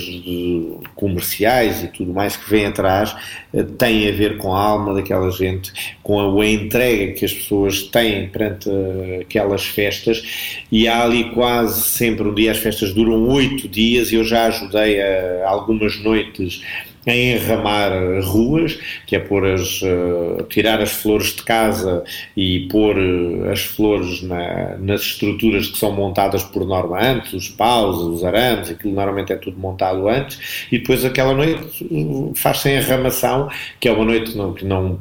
[0.96, 3.14] comerciais e tudo mais que vem atrás,
[3.54, 7.34] uh, tem a ver com a alma daquela gente, com a, a entrega que as
[7.34, 12.94] pessoas têm perante uh, aquelas festas, e há ali quase sempre um dia, as festas
[12.94, 16.62] duram oito dias, e eu já ajudei a algumas noites
[17.06, 17.92] a enramar
[18.24, 22.04] ruas, que é pôr as, uh, tirar as flores de casa
[22.36, 27.50] e pôr uh, as flores na, nas estruturas que são montadas por norma antes, os
[27.50, 32.82] paus, os arames, aquilo normalmente é tudo montado antes, e depois aquela noite faz-se a
[32.82, 33.50] enramação,
[33.80, 35.00] que é uma noite que não,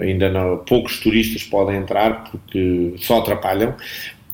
[0.00, 3.74] ainda não, poucos turistas podem entrar porque só atrapalham,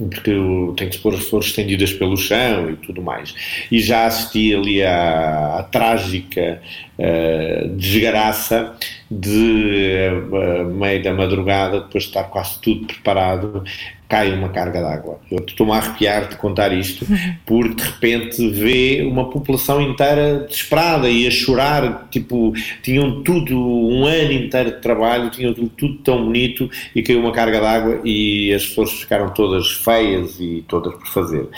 [0.08, 0.32] porque
[0.76, 3.34] tem que se pôr as flores estendidas pelo chão e tudo mais.
[3.70, 6.62] E já assisti ali à, à trágica
[7.01, 8.74] uh, desgraça
[9.11, 13.64] de, uh, meio da madrugada, depois de estar quase tudo preparado,
[14.09, 15.20] cai uma carga d'água.
[15.30, 17.07] Eu estou-me a arrepiar de contar isto,
[17.46, 24.05] porque de repente vê uma população inteira desesperada e a chorar, tipo, tinham tudo, um
[24.05, 28.53] ano inteiro de trabalho, tinham tudo, tudo tão bonito e caiu uma carga d'água e
[28.53, 31.48] as flores ficaram todas feias e todas por fazer.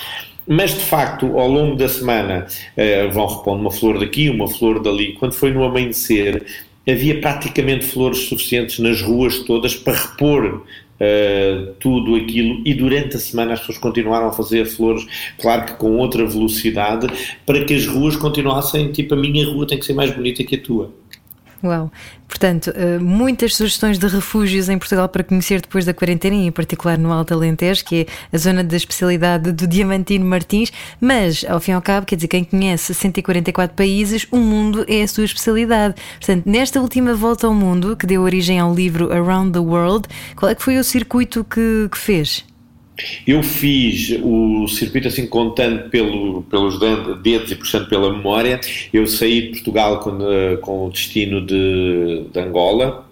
[0.46, 4.80] Mas de facto, ao longo da semana, uh, vão repondo uma flor daqui, uma flor
[4.80, 5.12] dali.
[5.14, 6.44] Quando foi no amanhecer,
[6.88, 10.64] havia praticamente flores suficientes nas ruas todas para repor
[11.02, 15.06] uh, tudo aquilo, e durante a semana as pessoas continuaram a fazer flores,
[15.40, 17.06] claro que com outra velocidade,
[17.46, 20.56] para que as ruas continuassem, tipo, a minha rua tem que ser mais bonita que
[20.56, 20.92] a tua.
[21.62, 21.92] Uau!
[22.26, 26.98] Portanto, eh, muitas sugestões de refúgios em Portugal para conhecer depois da quarentena, em particular
[26.98, 31.70] no Alto Alentejo, que é a zona da especialidade do Diamantino Martins, mas, ao fim
[31.70, 35.94] e ao cabo, quer dizer, quem conhece 144 países, o mundo é a sua especialidade.
[36.18, 40.50] Portanto, nesta última volta ao mundo, que deu origem ao livro Around the World, qual
[40.50, 42.44] é que foi o circuito que, que fez?
[43.26, 46.78] Eu fiz o circuito assim contando pelo, pelos
[47.22, 48.60] dedos e portanto pela memória.
[48.92, 50.18] Eu saí de Portugal com,
[50.60, 53.06] com o destino de, de Angola,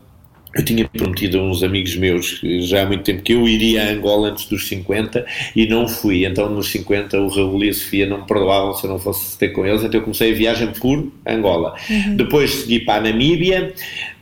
[0.54, 3.90] eu tinha prometido a uns amigos meus já há muito tempo que eu iria a
[3.90, 5.24] Angola antes dos 50
[5.54, 6.24] e não fui.
[6.24, 9.38] Então, nos 50, o Raul e a Sofia não me perdoavam se eu não fosse
[9.38, 9.82] ter com eles.
[9.82, 11.74] Então, eu comecei a viagem por Angola.
[11.88, 12.16] Uhum.
[12.16, 13.72] Depois segui para a Namíbia.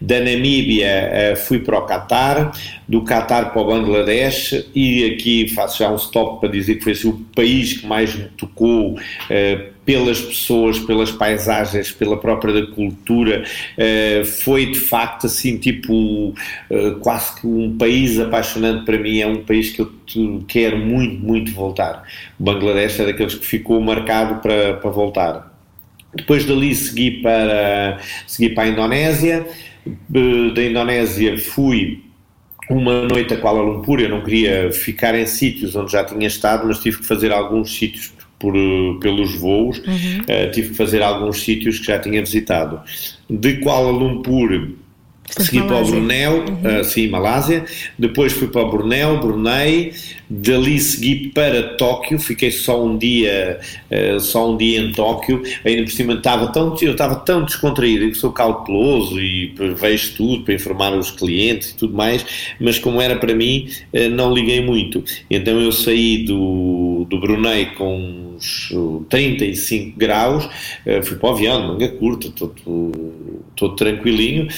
[0.01, 2.53] Da Namíbia uh, fui para o Catar.
[2.87, 4.67] Do Catar para o Bangladesh.
[4.75, 8.15] E aqui faço já um stop para dizer que foi assim, o país que mais
[8.15, 8.95] me tocou.
[8.95, 16.35] Uh, pelas pessoas, pelas paisagens, pela própria cultura, uh, foi de facto assim, tipo,
[16.69, 19.91] uh, quase que um país apaixonante para mim, é um país que eu
[20.47, 22.03] quero muito, muito voltar.
[22.39, 25.59] O Bangladesh é daqueles que ficou marcado para, para voltar.
[26.15, 29.47] Depois dali segui para, segui para a Indonésia,
[29.87, 32.05] uh, da Indonésia fui
[32.69, 36.67] uma noite a Kuala Lumpur, eu não queria ficar em sítios onde já tinha estado,
[36.67, 40.21] mas tive que fazer alguns sítios por, eh, pelos voos, uhum.
[40.21, 42.81] uh, tive que fazer alguns sítios que já tinha visitado.
[43.29, 44.73] De Kuala Lumpur
[45.31, 46.81] Segui para o Brunel, uhum.
[46.81, 47.65] uh, sim, Malásia,
[47.99, 49.93] depois fui para o Brunel, Brunei,
[50.29, 53.61] dali segui para Tóquio, fiquei só um dia,
[53.91, 58.09] uh, só um dia em Tóquio, ainda por cima estava tão, eu estava tão descontraído,
[58.11, 62.25] que sou cauteloso e vejo tudo para informar os clientes e tudo mais,
[62.59, 65.05] mas como era para mim, uh, não liguei muito.
[65.31, 68.73] Então eu saí do, do Brunei com uns
[69.09, 70.49] 35 graus,
[71.03, 72.55] fui para o avião, manga curta, todo,
[73.57, 74.49] todo tranquilinho,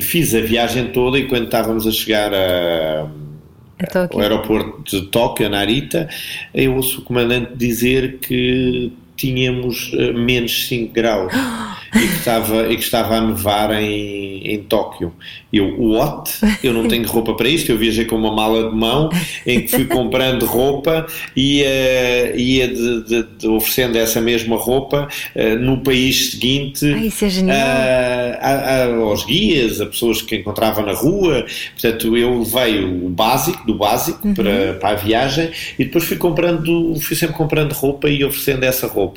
[0.00, 3.08] fiz a viagem toda e quando estávamos a chegar a,
[4.10, 6.08] ao aeroporto de Tóquio, Narita,
[6.54, 11.32] eu ouço o comandante dizer que tínhamos uh, menos 5 graus
[11.94, 15.12] e, que estava, e que estava a nevar em, em Tóquio.
[15.52, 16.30] Eu, what?
[16.62, 17.72] Eu não tenho roupa para isto.
[17.72, 19.08] Eu viajei com uma mala de mão
[19.46, 25.08] em que fui comprando roupa e ia, ia de, de, de oferecendo essa mesma roupa
[25.34, 31.46] uh, no país seguinte uh, a, a, aos guias, a pessoas que encontrava na rua.
[31.72, 34.34] Portanto, eu levei o básico, do básico uhum.
[34.34, 38.86] para, para a viagem e depois fui comprando, fui sempre comprando roupa e oferecendo essa
[38.86, 39.07] roupa.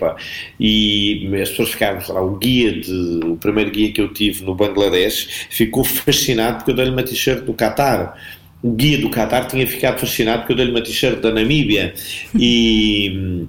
[0.60, 4.56] E as pessoas ficaram, lá, o guia, de, o primeiro guia que eu tive no
[4.56, 8.16] Bangladesh ficou fascinado porque eu dei-lhe uma t-shirt do Qatar.
[8.64, 11.94] O guia do Qatar tinha ficado fascinado porque eu dei-lhe uma t-shirt da Namíbia.
[12.36, 13.48] E.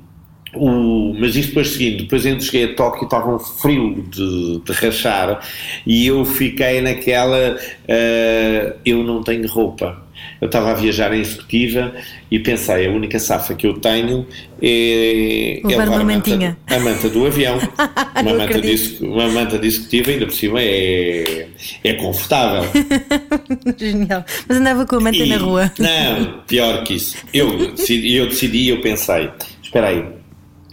[0.55, 4.73] O, mas isto depois seguindo, depois ainda cheguei a Tóquio estava um frio de, de
[4.73, 5.41] rachar
[5.87, 10.03] e eu fiquei naquela uh, eu não tenho roupa
[10.41, 11.95] eu estava a viajar em executiva
[12.29, 14.27] e pensei, a única safa que eu tenho
[14.61, 16.59] é, é levar uma mantinha.
[16.67, 17.59] A manta do avião.
[18.21, 21.47] uma, manta de, uma manta de executiva, ainda por cima, é,
[21.85, 22.69] é confortável.
[23.79, 24.25] Genial.
[24.49, 25.73] Mas andava com a manta e, na rua.
[25.79, 27.17] Não, pior que isso.
[27.33, 29.31] Eu decidi, eu decidi, eu pensei,
[29.63, 30.05] espera aí,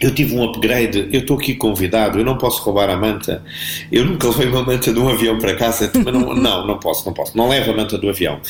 [0.00, 3.44] eu tive um upgrade, eu estou aqui convidado, eu não posso roubar a manta.
[3.92, 7.12] Eu nunca levei uma manta de um avião para casa, não, não, não posso, não
[7.12, 7.36] posso.
[7.36, 8.40] Não levo a manta do avião.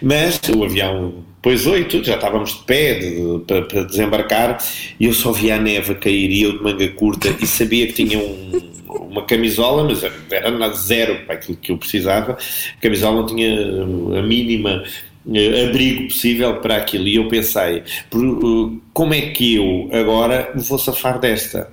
[0.00, 4.58] Mas o avião pôs oito, já estávamos de pé de, para, para, desembarcar
[5.00, 8.04] e eu só via a neve cair e eu de manga curta e sabia que
[8.04, 12.32] tinha um, uma camisola, mas era nada zero para aquilo que eu precisava.
[12.78, 13.50] A camisola não tinha
[14.18, 14.84] a mínima
[15.68, 17.06] abrigo possível para aquilo.
[17.06, 17.84] E eu pensei, eh,
[18.92, 21.70] como é que eu agora me vou safar desta?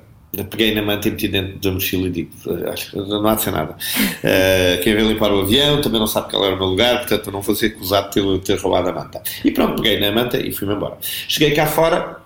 [0.52, 2.32] Peguei na manta e meti dentro da mochila e digo:
[2.72, 3.74] acho que não há de ser nada.
[3.74, 7.32] Uh, quem veio limpar o avião também não sabe qual era o meu lugar, portanto
[7.32, 9.22] não vou ser acusado de ter, ter roubado a manta.
[9.44, 10.98] E pronto, peguei na manta e fui-me embora.
[11.02, 12.18] Cheguei cá fora,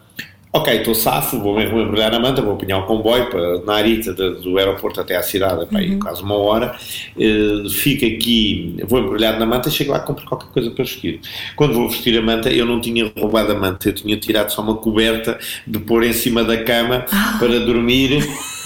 [0.53, 4.57] Ok, estou safo, vou mesmo embrulhar na manta, vou apanhar um comboio para Narita, do
[4.57, 5.97] aeroporto até à cidade, para uhum.
[5.97, 6.75] quase uma hora.
[7.15, 11.21] Uh, fico aqui, vou embrulhado na manta, chego lá e compro qualquer coisa para vestir.
[11.55, 14.61] Quando vou vestir a manta, eu não tinha roubado a manta, eu tinha tirado só
[14.61, 17.37] uma coberta de pôr em cima da cama ah.
[17.39, 18.21] para dormir.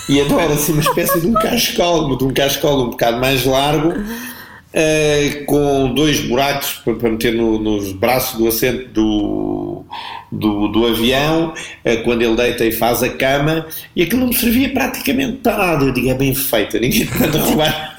[0.10, 3.46] E então era assim uma espécie de um cascol, de um cascol um bocado mais
[3.46, 3.94] largo.
[4.76, 9.86] Uh, com dois buracos para, para meter no, nos braços do assento do,
[10.30, 13.66] do, do avião, uh, quando ele deita e faz a cama,
[13.96, 15.86] e aquilo não me servia praticamente para nada.
[15.86, 17.95] Eu digo, é bem feito, ninguém pode roubar.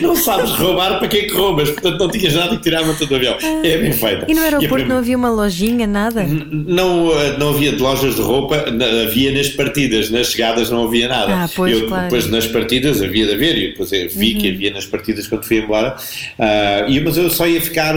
[0.00, 1.70] Não sabes roubar, para que é que roubas?
[1.70, 3.36] Portanto, não tinhas nada que tirar do avião.
[3.62, 4.26] É bem feita.
[4.28, 6.24] E no aeroporto não havia uma lojinha, nada?
[6.24, 8.64] Não, eh, não havia de lojas de roupa,
[9.06, 11.44] havia nas partidas, nas chegadas não havia nada.
[11.44, 12.04] Ah, pois, eu, claro.
[12.04, 14.40] Depois nas partidas havia de haver, e depois vi uhum.
[14.40, 15.96] que havia nas partidas quando fui embora.
[16.38, 17.94] Uh, e, mas eu só ia ficar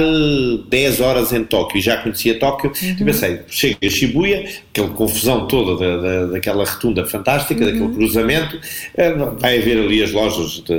[0.69, 2.95] 10 horas em Tóquio, e já conhecia Tóquio, uhum.
[2.99, 4.45] e pensei, chega a Shibuya,
[4.75, 7.71] aquela confusão toda da, da, daquela retunda fantástica, uhum.
[7.71, 10.77] daquele cruzamento, uh, vai haver ali as lojas de,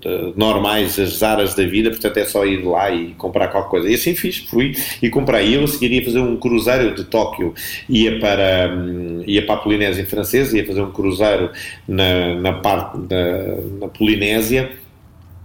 [0.00, 3.90] de, normais, as Zaras da vida, portanto é só ir lá e comprar qualquer coisa.
[3.90, 5.48] E assim fiz, fui e comprei.
[5.48, 7.52] E eu seguiria fazer um cruzeiro de Tóquio,
[7.88, 11.50] ia para, hum, ia para a Polinésia Francesa, ia fazer um cruzeiro
[11.88, 14.70] na, na parte da na Polinésia,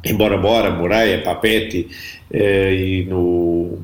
[0.04, 1.88] em Bora Bora, Moreia, Papete
[2.32, 3.78] eh, e, no,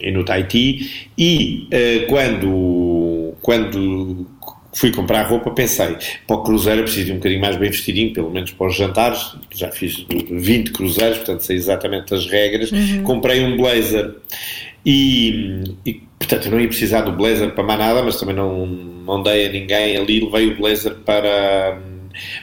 [0.00, 1.08] e no Tahiti.
[1.16, 2.48] E eh, quando,
[3.44, 4.26] quando
[4.72, 8.10] fui comprar roupa, pensei, para o cruzeiro eu preciso de um bocadinho mais bem vestidinho,
[8.10, 13.02] pelo menos para os jantares, já fiz 20 cruzeiros, portanto sei exatamente as regras, uhum.
[13.02, 14.14] comprei um blazer
[14.84, 18.64] e, e, portanto eu não ia precisar do blazer para mais nada, mas também não,
[18.66, 19.98] não dei a ninguém.
[19.98, 21.78] Ali, levei o blazer para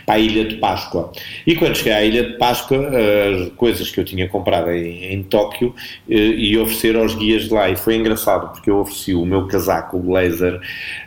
[0.06, 1.12] para a Ilha de Páscoa.
[1.46, 5.24] E quando cheguei à Ilha de Páscoa, as coisas que eu tinha comprado em, em
[5.24, 5.74] Tóquio
[6.10, 7.70] eh, e oferecer aos guias de lá.
[7.70, 10.60] E foi engraçado porque eu ofereci o meu casaco, o blazer,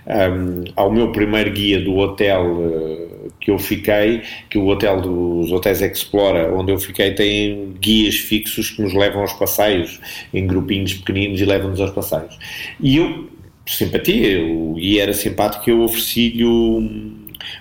[0.06, 5.52] um, ao meu primeiro guia do hotel uh, que eu fiquei, que o hotel dos
[5.52, 10.00] Hotéis Explora, onde eu fiquei, tem guias fixos que nos levam aos passeios,
[10.32, 12.38] em grupinhos pequeninos e levam-nos aos passeios.
[12.80, 13.28] E eu,
[13.66, 16.44] simpatia, o guia era simpático, eu ofereci-lhe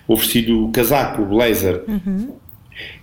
[0.07, 1.83] ofereci-lhe o casaco, o blazer.
[1.87, 2.42] Uhum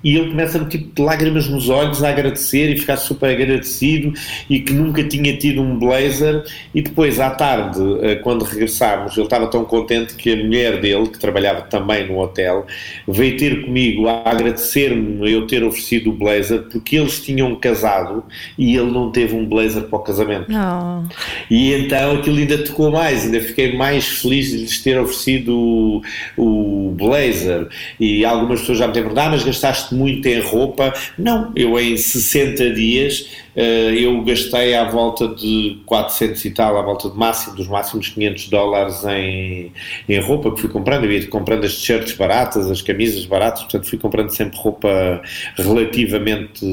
[0.02, 4.12] e ele começa a tipo de lágrimas nos olhos a agradecer e ficar super agradecido
[4.48, 6.44] e que nunca tinha tido um blazer.
[6.74, 11.08] E depois à tarde eh, quando regressámos ele estava tão contente que a mulher dele
[11.08, 12.66] que trabalhava também no hotel
[13.06, 18.24] veio ter comigo a agradecer-me eu ter oferecido o blazer porque eles tinham casado
[18.56, 20.50] e ele não teve um blazer para o casamento.
[20.50, 21.08] Não.
[21.50, 26.02] e então aquilo ainda tocou mais ainda fiquei mais feliz de lhes ter oferecido o,
[26.36, 27.68] o blazer.
[27.98, 30.92] E algumas pessoas já me têm perguntado ah, mas gastaste muito em roupa.
[31.18, 37.10] Não, eu em 60 dias eu gastei à volta de 400 e tal, à volta
[37.10, 39.72] de máximo, dos máximos 500 dólares em,
[40.08, 41.04] em roupa que fui comprando.
[41.04, 45.22] Eu ia comprando as t-shirts baratas, as camisas baratas, portanto fui comprando sempre roupa
[45.56, 46.64] relativamente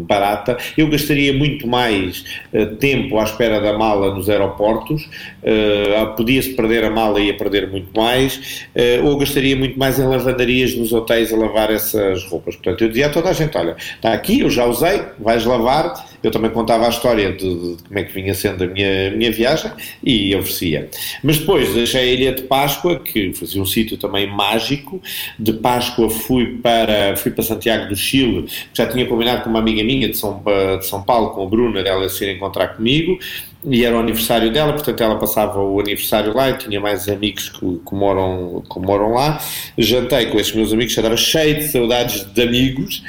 [0.00, 0.56] barata.
[0.76, 6.84] Eu gastaria muito mais uh, tempo à espera da mala nos aeroportos, uh, podia-se perder
[6.84, 8.66] a mala e ia perder muito mais,
[9.02, 12.56] ou gastaria muito mais em lavandarias nos hotéis a lavar essas roupas.
[12.56, 15.94] Portanto, eu dizia a toda a gente: olha, está aqui, eu já usei, vais lavar
[16.26, 19.30] eu também contava a história de, de, como é que vinha sendo a minha, minha
[19.30, 19.70] viagem
[20.02, 20.88] e oferecia.
[21.22, 25.00] Mas depois deixei a Ilha de Páscoa, que fazia um sítio também mágico.
[25.38, 29.82] De Páscoa fui para, fui para Santiago do Chile, já tinha combinado com uma amiga
[29.82, 30.42] minha de São,
[30.78, 33.18] de São Paulo, com a Bruna, dela se ir encontrar comigo
[33.66, 37.48] e era o aniversário dela, portanto ela passava o aniversário lá e tinha mais amigos
[37.48, 39.40] que, que, moram, que moram lá.
[39.78, 43.02] Jantei com esses meus amigos, já estava cheio de saudades de amigos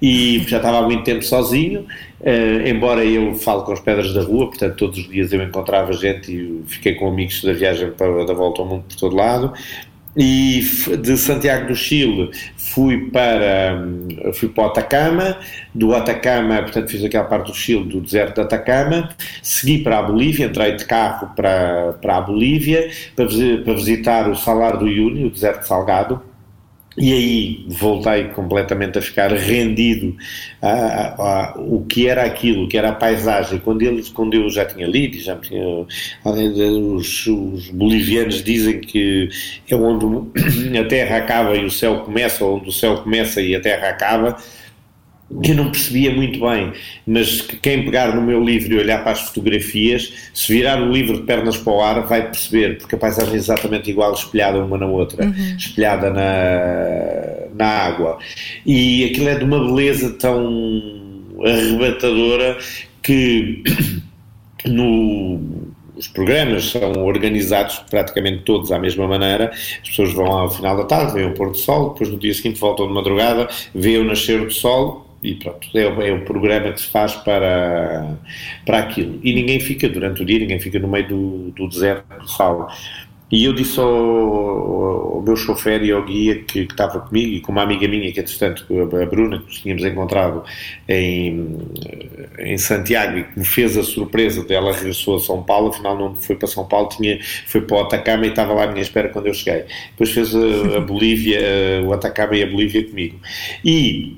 [0.00, 1.86] e já estava há muito tempo sozinho,
[2.20, 5.92] uh, embora eu falo com as pedras da rua, portanto todos os dias eu encontrava
[5.92, 9.52] gente e fiquei com amigos da viagem para, da volta ao mundo por todo lado,
[10.16, 10.60] e
[11.00, 13.86] de Santiago do Chile fui para
[14.34, 15.36] fui para o Atacama.
[15.72, 19.08] Do Atacama, portanto fiz aquela parte do Chile do deserto de Atacama.
[19.40, 23.26] Segui para a Bolívia, entrei de carro para, para a Bolívia para,
[23.64, 26.20] para visitar o Salar do Uyuni, o deserto salgado
[26.96, 30.16] e aí voltei completamente a ficar rendido
[30.60, 33.60] a, a, a, o que era aquilo, que era a paisagem.
[33.60, 35.86] Quando, eles, quando eu já tinha lido, já tinha,
[36.24, 39.28] os, os, bolivianos dizem que
[39.70, 40.04] é onde
[40.78, 44.36] a terra acaba e o céu começa, onde o céu começa e a terra acaba
[45.42, 46.72] que eu não percebia muito bem,
[47.06, 50.90] mas que quem pegar no meu livro e olhar para as fotografias, se virar o
[50.90, 54.58] livro de pernas para o ar, vai perceber, porque a paisagem é exatamente igual, espelhada
[54.58, 55.56] uma na outra, uhum.
[55.56, 58.18] espelhada na, na água.
[58.66, 60.42] E aquilo é de uma beleza tão
[61.44, 62.58] arrebatadora
[63.02, 63.62] que
[64.66, 69.50] no os programas são organizados praticamente todos à mesma maneira.
[69.52, 72.32] As pessoas vão ao final da tarde, veem o pôr do sol, depois no dia
[72.32, 76.72] seguinte voltam de madrugada, veem o nascer do sol e pronto, é, é o programa
[76.72, 78.16] que se faz para,
[78.64, 79.20] para aquilo.
[79.22, 82.68] E ninguém fica durante o dia, ninguém fica no meio do, do deserto de.
[83.30, 87.40] E eu disse ao, ao, meu chofer e ao guia que, que, estava comigo e
[87.40, 88.66] com uma amiga minha, que entretanto,
[89.00, 90.42] a Bruna, que nos tínhamos encontrado
[90.88, 91.58] em,
[92.40, 96.16] em Santiago e que me fez a surpresa dela regressou a São Paulo, afinal não
[96.16, 99.08] foi para São Paulo, tinha, foi para o Atacama e estava lá à minha espera
[99.10, 99.64] quando eu cheguei.
[99.90, 101.40] Depois fez a, a Bolívia,
[101.84, 103.20] o Atacama e a Bolívia comigo.
[103.64, 104.16] E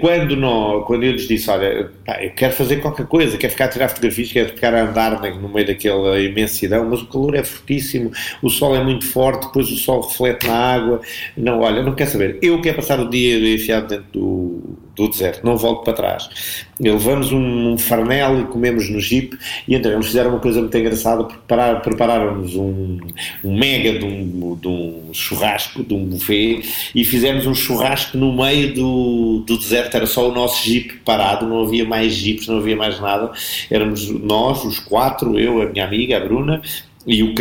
[0.00, 3.66] quando, não, quando eu lhes disse, olha, pá, eu quero fazer qualquer coisa, quero ficar
[3.66, 7.44] a tirar fotografias, quero ficar a andar no meio daquela imensidão, mas o calor é
[7.44, 8.10] fortíssimo,
[8.42, 11.00] o sol é muito forte, depois o sol reflete na água,
[11.36, 15.44] não, olha, não quer saber, eu quero passar o dia enfiado dentro do, do deserto,
[15.44, 16.66] não volto para trás.
[16.78, 20.76] Levamos um, um farnel e comemos no jeep, e então eles fizeram uma coisa muito
[20.76, 22.98] engraçada, preparar, prepararam-nos um,
[23.44, 26.62] um mega de um, de um churrasco, de um buffet,
[26.94, 31.46] e fizemos um churrasco no meio do, do deserto, era só o nosso jeep parado,
[31.46, 33.30] não havia mais jeeps, não havia mais nada,
[33.70, 36.60] éramos nós, os quatro, eu, a minha amiga, a Bruna,
[37.06, 37.34] e o,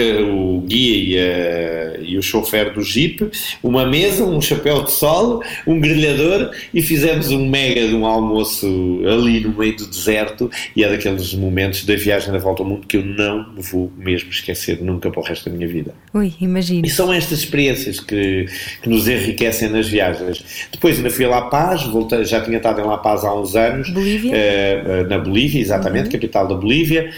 [0.57, 3.29] o guia e, a, e, o chofer do Jeep,
[3.61, 9.01] uma mesa, um chapéu de sol, um grelhador e fizemos um mega de um almoço
[9.05, 12.87] ali no meio do deserto e é daqueles momentos da viagem da volta ao mundo
[12.87, 15.93] que eu não vou mesmo esquecer nunca para o resto da minha vida.
[16.13, 16.85] Ui, imagino.
[16.85, 18.45] E são estas experiências que,
[18.81, 20.67] que nos enriquecem nas viagens.
[20.71, 23.55] Depois ainda fui a La Paz, voltei, já tinha estado em La Paz há uns
[23.55, 23.89] anos.
[23.89, 24.33] Bolívia?
[24.33, 26.11] Uh, na Bolívia, exatamente, uhum.
[26.11, 27.11] capital da Bolívia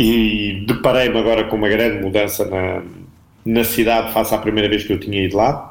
[0.00, 2.82] e deparei-me agora com uma grande mudança na,
[3.44, 5.70] na cidade face à primeira vez que eu tinha ido lá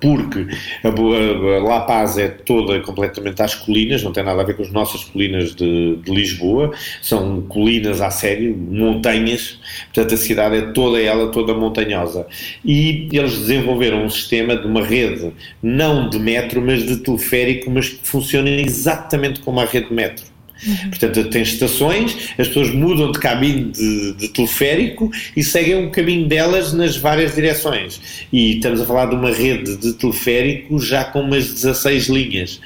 [0.00, 0.46] porque
[0.82, 4.62] a, a, La Paz é toda completamente às colinas, não tem nada a ver com
[4.62, 9.58] as nossas colinas de, de, Lisboa, são colinas a sério, montanhas,
[9.92, 12.26] portanto a cidade é toda ela, toda montanhosa.
[12.64, 15.32] E eles desenvolveram um sistema de uma rede,
[15.62, 20.33] não de metro, mas de teleférico, mas que funciona exatamente como a rede de metro.
[20.66, 20.90] Uhum.
[20.90, 26.26] Portanto, tem estações, as pessoas mudam de caminho de, de, teleférico e seguem o caminho
[26.26, 28.00] delas nas várias direções.
[28.32, 32.60] E estamos a falar de uma rede de teleférico já com umas 16 linhas.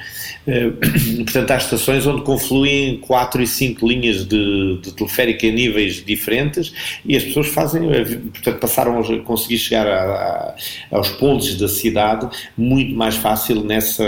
[0.49, 0.71] Eh,
[1.23, 6.73] portanto, há estações onde confluem quatro e cinco linhas de, de teleférico em níveis diferentes
[7.05, 10.55] e as pessoas fazem, eh, portanto, passaram a conseguir chegar a, a,
[10.97, 12.27] aos polos da cidade
[12.57, 14.03] muito mais fácil nessa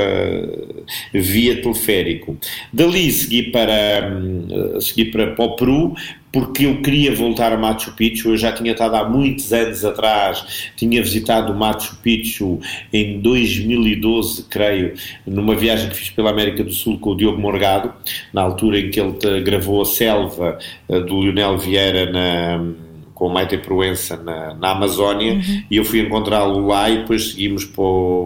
[1.13, 2.35] via teleférico.
[2.73, 5.95] Dali segui para, hum, segui para, para o Peru,
[6.31, 8.29] porque eu queria voltar a Machu Picchu.
[8.29, 12.59] Eu já tinha estado há muitos anos atrás, tinha visitado Machu Picchu
[12.91, 14.93] em 2012, creio,
[15.25, 17.93] numa viagem que fiz pela América do Sul com o Diogo Morgado,
[18.33, 20.57] na altura em que ele gravou a Selva
[20.87, 25.63] eh, do Lionel Vieira na com o Maite Proença na, na Amazónia uhum.
[25.69, 27.83] e eu fui encontrá-lo lá e depois seguimos para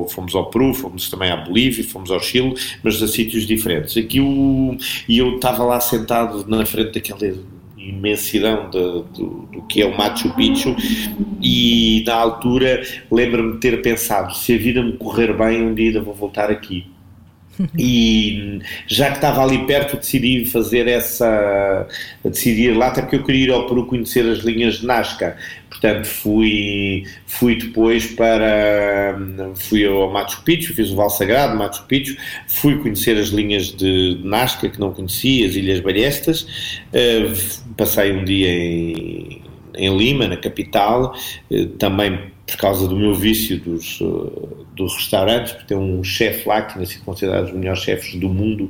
[0.09, 3.97] fomos ao Peru, fomos também à Bolívia, fomos ao Chile, mas a sítios diferentes.
[3.97, 4.77] Aqui o,
[5.09, 7.43] e eu estava lá sentado na frente daquele
[7.89, 10.75] imensidão de, do, do, que é o Machu Picchu
[11.41, 12.81] e na altura
[13.11, 16.85] lembro-me de ter pensado se a vida me correr bem um dia vou voltar aqui
[17.77, 21.87] e já que estava ali perto decidi fazer essa
[22.23, 25.37] decidi ir lá até porque eu queria ir ao Peru conhecer as linhas de Nazca.
[25.69, 29.17] Portanto fui fui depois para
[29.55, 34.19] fui ao Machu Picchu fiz o Val Sagrado Machu Picchu fui conhecer as linhas de
[34.23, 36.41] Nazca que não conhecia as Ilhas Balestas
[36.93, 39.41] uh, passei um dia em,
[39.75, 41.13] em Lima na capital
[41.51, 43.99] uh, também por causa do meu vício dos,
[44.75, 48.29] dos restaurantes, porque tem um chefe lá que tinha sido considerado os melhores chefes do
[48.29, 48.69] mundo,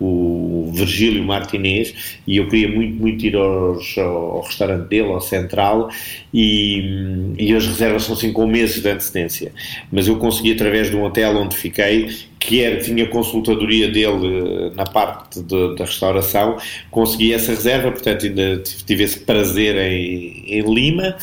[0.00, 5.90] o Virgílio Martinez, e eu queria muito, muito ir aos, ao restaurante dele, ao Central,
[6.32, 9.52] e, e as reservas são assim com meses de antecedência.
[9.90, 14.70] Mas eu consegui, através de um hotel onde fiquei, que era, tinha consultadoria dele eh,
[14.74, 16.56] na parte de, da restauração,
[16.90, 21.16] consegui essa reserva, portanto ainda tive esse prazer em, em, Lima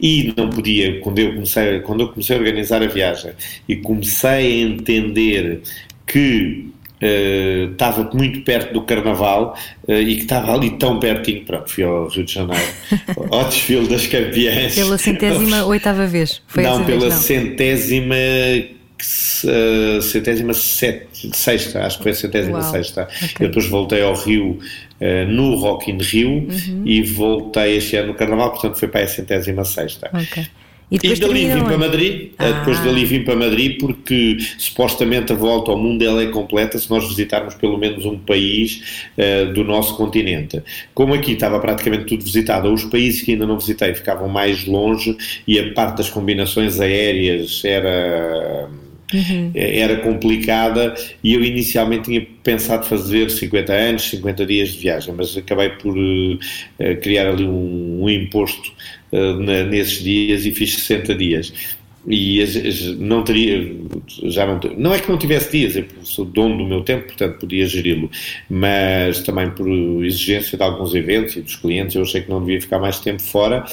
[0.00, 3.32] e não podia, quando eu, comecei, quando eu comecei a organizar a viagem
[3.68, 5.62] e comecei a entender
[6.06, 6.70] que
[7.02, 9.56] Uh, estava muito perto do Carnaval
[9.88, 11.46] uh, e que estava ali tão pertinho.
[11.46, 12.62] Pronto, fui ao Rio de Janeiro,
[13.32, 14.74] ao desfile das campeãs.
[14.74, 16.42] Pela centésima oitava vez.
[16.46, 17.20] Foi não, pela vez, não.
[17.22, 18.16] centésima
[19.44, 22.70] uh, centésima sexta, acho que foi a centésima Uau.
[22.70, 23.08] sexta.
[23.16, 23.46] Okay.
[23.46, 24.58] Eu depois voltei ao Rio
[25.00, 26.82] uh, no Rock in Rio uhum.
[26.84, 30.10] e voltei este ano no Carnaval, portanto foi para a centésima sexta.
[30.12, 30.46] Okay.
[30.90, 32.50] E, e dali vim para Madrid, eh, ah.
[32.50, 36.90] depois dali vim para Madrid porque supostamente a volta ao mundo ela é completa se
[36.90, 40.60] nós visitarmos pelo menos um país uh, do nosso continente.
[40.92, 45.16] Como aqui estava praticamente tudo visitado, os países que ainda não visitei ficavam mais longe
[45.46, 48.68] e a parte das combinações aéreas era
[49.12, 49.50] Uhum.
[49.54, 55.36] Era complicada e eu inicialmente tinha pensado fazer 50 anos, 50 dias de viagem, mas
[55.36, 56.38] acabei por uh,
[57.02, 58.72] criar ali um, um imposto
[59.12, 61.52] na, nesses dias e fiz 60 dias.
[62.06, 62.42] e
[62.98, 63.76] não teria,
[64.24, 67.38] já não, não é que não tivesse dias, eu sou dono do meu tempo, portanto
[67.38, 68.10] podia geri-lo,
[68.48, 69.68] mas também por
[70.04, 73.20] exigência de alguns eventos e dos clientes, eu achei que não devia ficar mais tempo
[73.20, 73.66] fora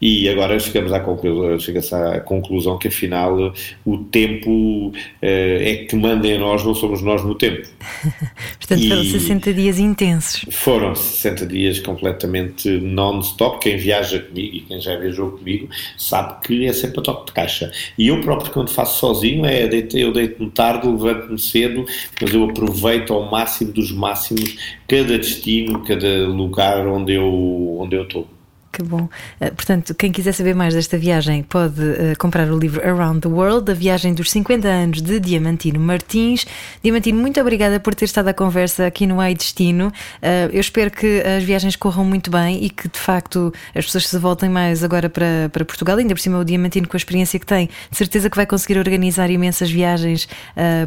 [0.00, 1.80] e agora chegamos à conclusão, chega
[2.16, 3.52] à conclusão que afinal
[3.84, 7.66] o tempo eh, é que manda em nós, não somos nós no tempo.
[8.58, 10.44] Portanto, foram 60 dias intensos.
[10.50, 13.58] Foram 60 dias completamente non-stop.
[13.60, 17.32] Quem viaja comigo e quem já viajou comigo sabe que é sempre a toque de
[17.32, 17.72] caixa.
[17.96, 21.84] E eu próprio, quando faço sozinho, é eu deito-me tarde, levanto-me cedo,
[22.20, 28.04] mas eu aproveito ao máximo dos máximos cada destino, cada lugar onde eu, onde eu
[28.04, 28.37] estou.
[28.78, 29.08] Que bom.
[29.40, 33.28] Uh, portanto, quem quiser saber mais desta viagem pode uh, comprar o livro Around the
[33.28, 36.46] World, a viagem dos 50 anos de Diamantino Martins.
[36.80, 39.88] Diamantino, muito obrigada por ter estado à conversa aqui no Ai Destino.
[39.88, 44.06] Uh, eu espero que as viagens corram muito bem e que de facto as pessoas
[44.06, 45.98] se voltem mais agora para, para Portugal.
[45.98, 48.78] Ainda por cima, o Diamantino, com a experiência que tem, de certeza que vai conseguir
[48.78, 50.28] organizar imensas viagens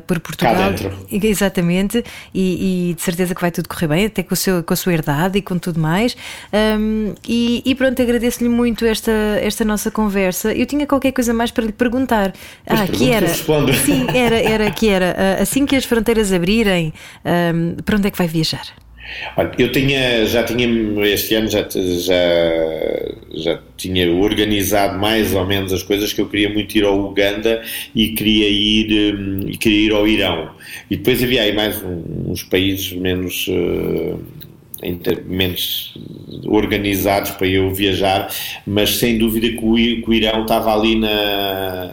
[0.08, 0.56] por Portugal.
[0.56, 1.08] Cá dentro.
[1.12, 4.74] Exatamente, e, e, de certeza que vai tudo correr bem, até com, o seu, com
[4.74, 6.16] a sua herdade e com tudo mais.
[6.54, 9.12] Um, e, e pronto, agradeço-lhe muito esta,
[9.42, 10.54] esta nossa conversa.
[10.54, 12.32] Eu tinha qualquer coisa mais para lhe perguntar.
[12.68, 13.26] Ah, que era.
[13.26, 15.16] Que sim, era, era que era.
[15.18, 16.94] Ah, assim que as fronteiras abrirem,
[17.26, 18.68] um, para onde é que vai viajar?
[19.36, 20.68] Olha, eu tinha, já tinha,
[21.08, 22.24] este ano já, já,
[23.34, 27.64] já tinha organizado mais ou menos as coisas que eu queria muito ir ao Uganda
[27.96, 30.52] e queria ir, hum, queria ir ao Irão.
[30.90, 33.48] E depois havia aí mais uns países menos.
[33.48, 34.20] Uh,
[35.26, 35.94] menos
[36.46, 38.30] organizados para eu viajar,
[38.66, 41.92] mas sem dúvida que o, Irão estava ali na,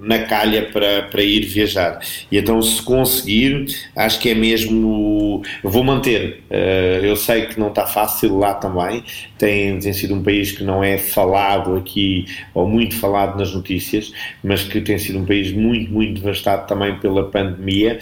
[0.00, 2.00] na calha para, para ir viajar.
[2.30, 5.42] E então, se conseguir, acho que é mesmo.
[5.62, 6.42] Vou manter.
[6.50, 9.04] Uh, eu sei que não está fácil lá também.
[9.36, 14.12] Tem, tem sido um país que não é falado aqui, ou muito falado nas notícias,
[14.42, 17.98] mas que tem sido um país muito, muito devastado também pela pandemia.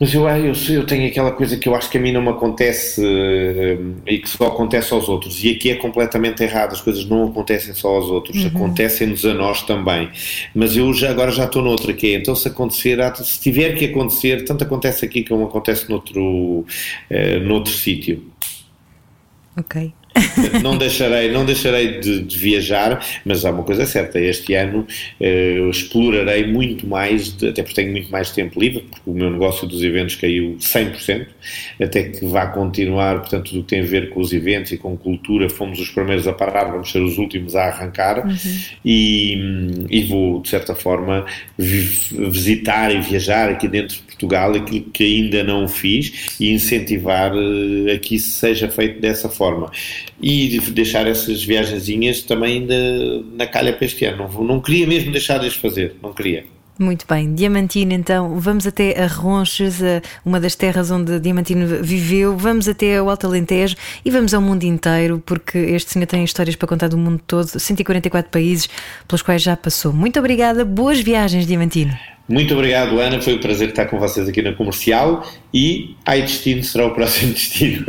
[0.00, 2.30] Mas eu, eu, eu tenho aquela coisa que eu acho que a mim não me
[2.30, 5.44] acontece uh, e que só acontece aos outros.
[5.44, 6.72] E aqui é completamente errado.
[6.72, 8.48] As coisas não acontecem só aos outros, uhum.
[8.48, 10.10] acontecem-nos a nós também.
[10.54, 13.84] Mas eu já, agora já estou noutra que é, então se acontecer, se tiver que
[13.84, 18.24] acontecer, tanto acontece aqui como acontece noutro, uh, noutro sítio.
[19.54, 19.92] Ok.
[20.62, 24.86] não deixarei, não deixarei de, de, viajar, mas há uma coisa certa, este ano
[25.20, 29.30] eh, explorarei muito mais, de, até porque tenho muito mais tempo livre, porque o meu
[29.30, 31.26] negócio dos eventos caiu 100%,
[31.80, 34.78] até que vá continuar, portanto, tudo o que tem a ver com os eventos e
[34.78, 38.36] com cultura, fomos os primeiros a parar, vamos ser os últimos a arrancar, uhum.
[38.84, 41.24] e, e vou, de certa forma,
[41.58, 47.92] visitar e viajar aqui dentro de Portugal aquilo que ainda não fiz e incentivar uh,
[47.94, 49.70] a que isso seja feito dessa forma
[50.20, 52.66] e deixar essas viagenzinhas também
[53.34, 54.28] na calha para este ano.
[54.32, 56.44] Não, não queria mesmo deixar de as fazer, não queria.
[56.80, 59.80] Muito bem, Diamantino, então vamos até a Ronches,
[60.24, 64.64] uma das terras onde Diamantino viveu, vamos até o Alto Alentejo e vamos ao mundo
[64.64, 68.66] inteiro, porque este senhor tem histórias para contar do mundo todo, 144 países
[69.06, 69.92] pelos quais já passou.
[69.92, 71.92] Muito obrigada, boas viagens, Diamantino.
[72.26, 73.20] Muito obrigado, Ana.
[73.20, 75.22] Foi um prazer estar com vocês aqui na comercial
[75.52, 77.84] e Ai Destino será o próximo destino.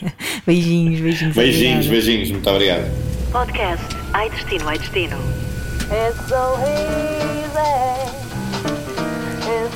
[0.46, 1.36] beijinhos, beijinhos.
[1.36, 2.30] Beijinhos, beijinhos.
[2.30, 2.90] Muito obrigado.
[3.32, 3.84] Podcast
[4.14, 5.18] Ai Destino, Ai Destino.
[5.92, 7.99] It's so easy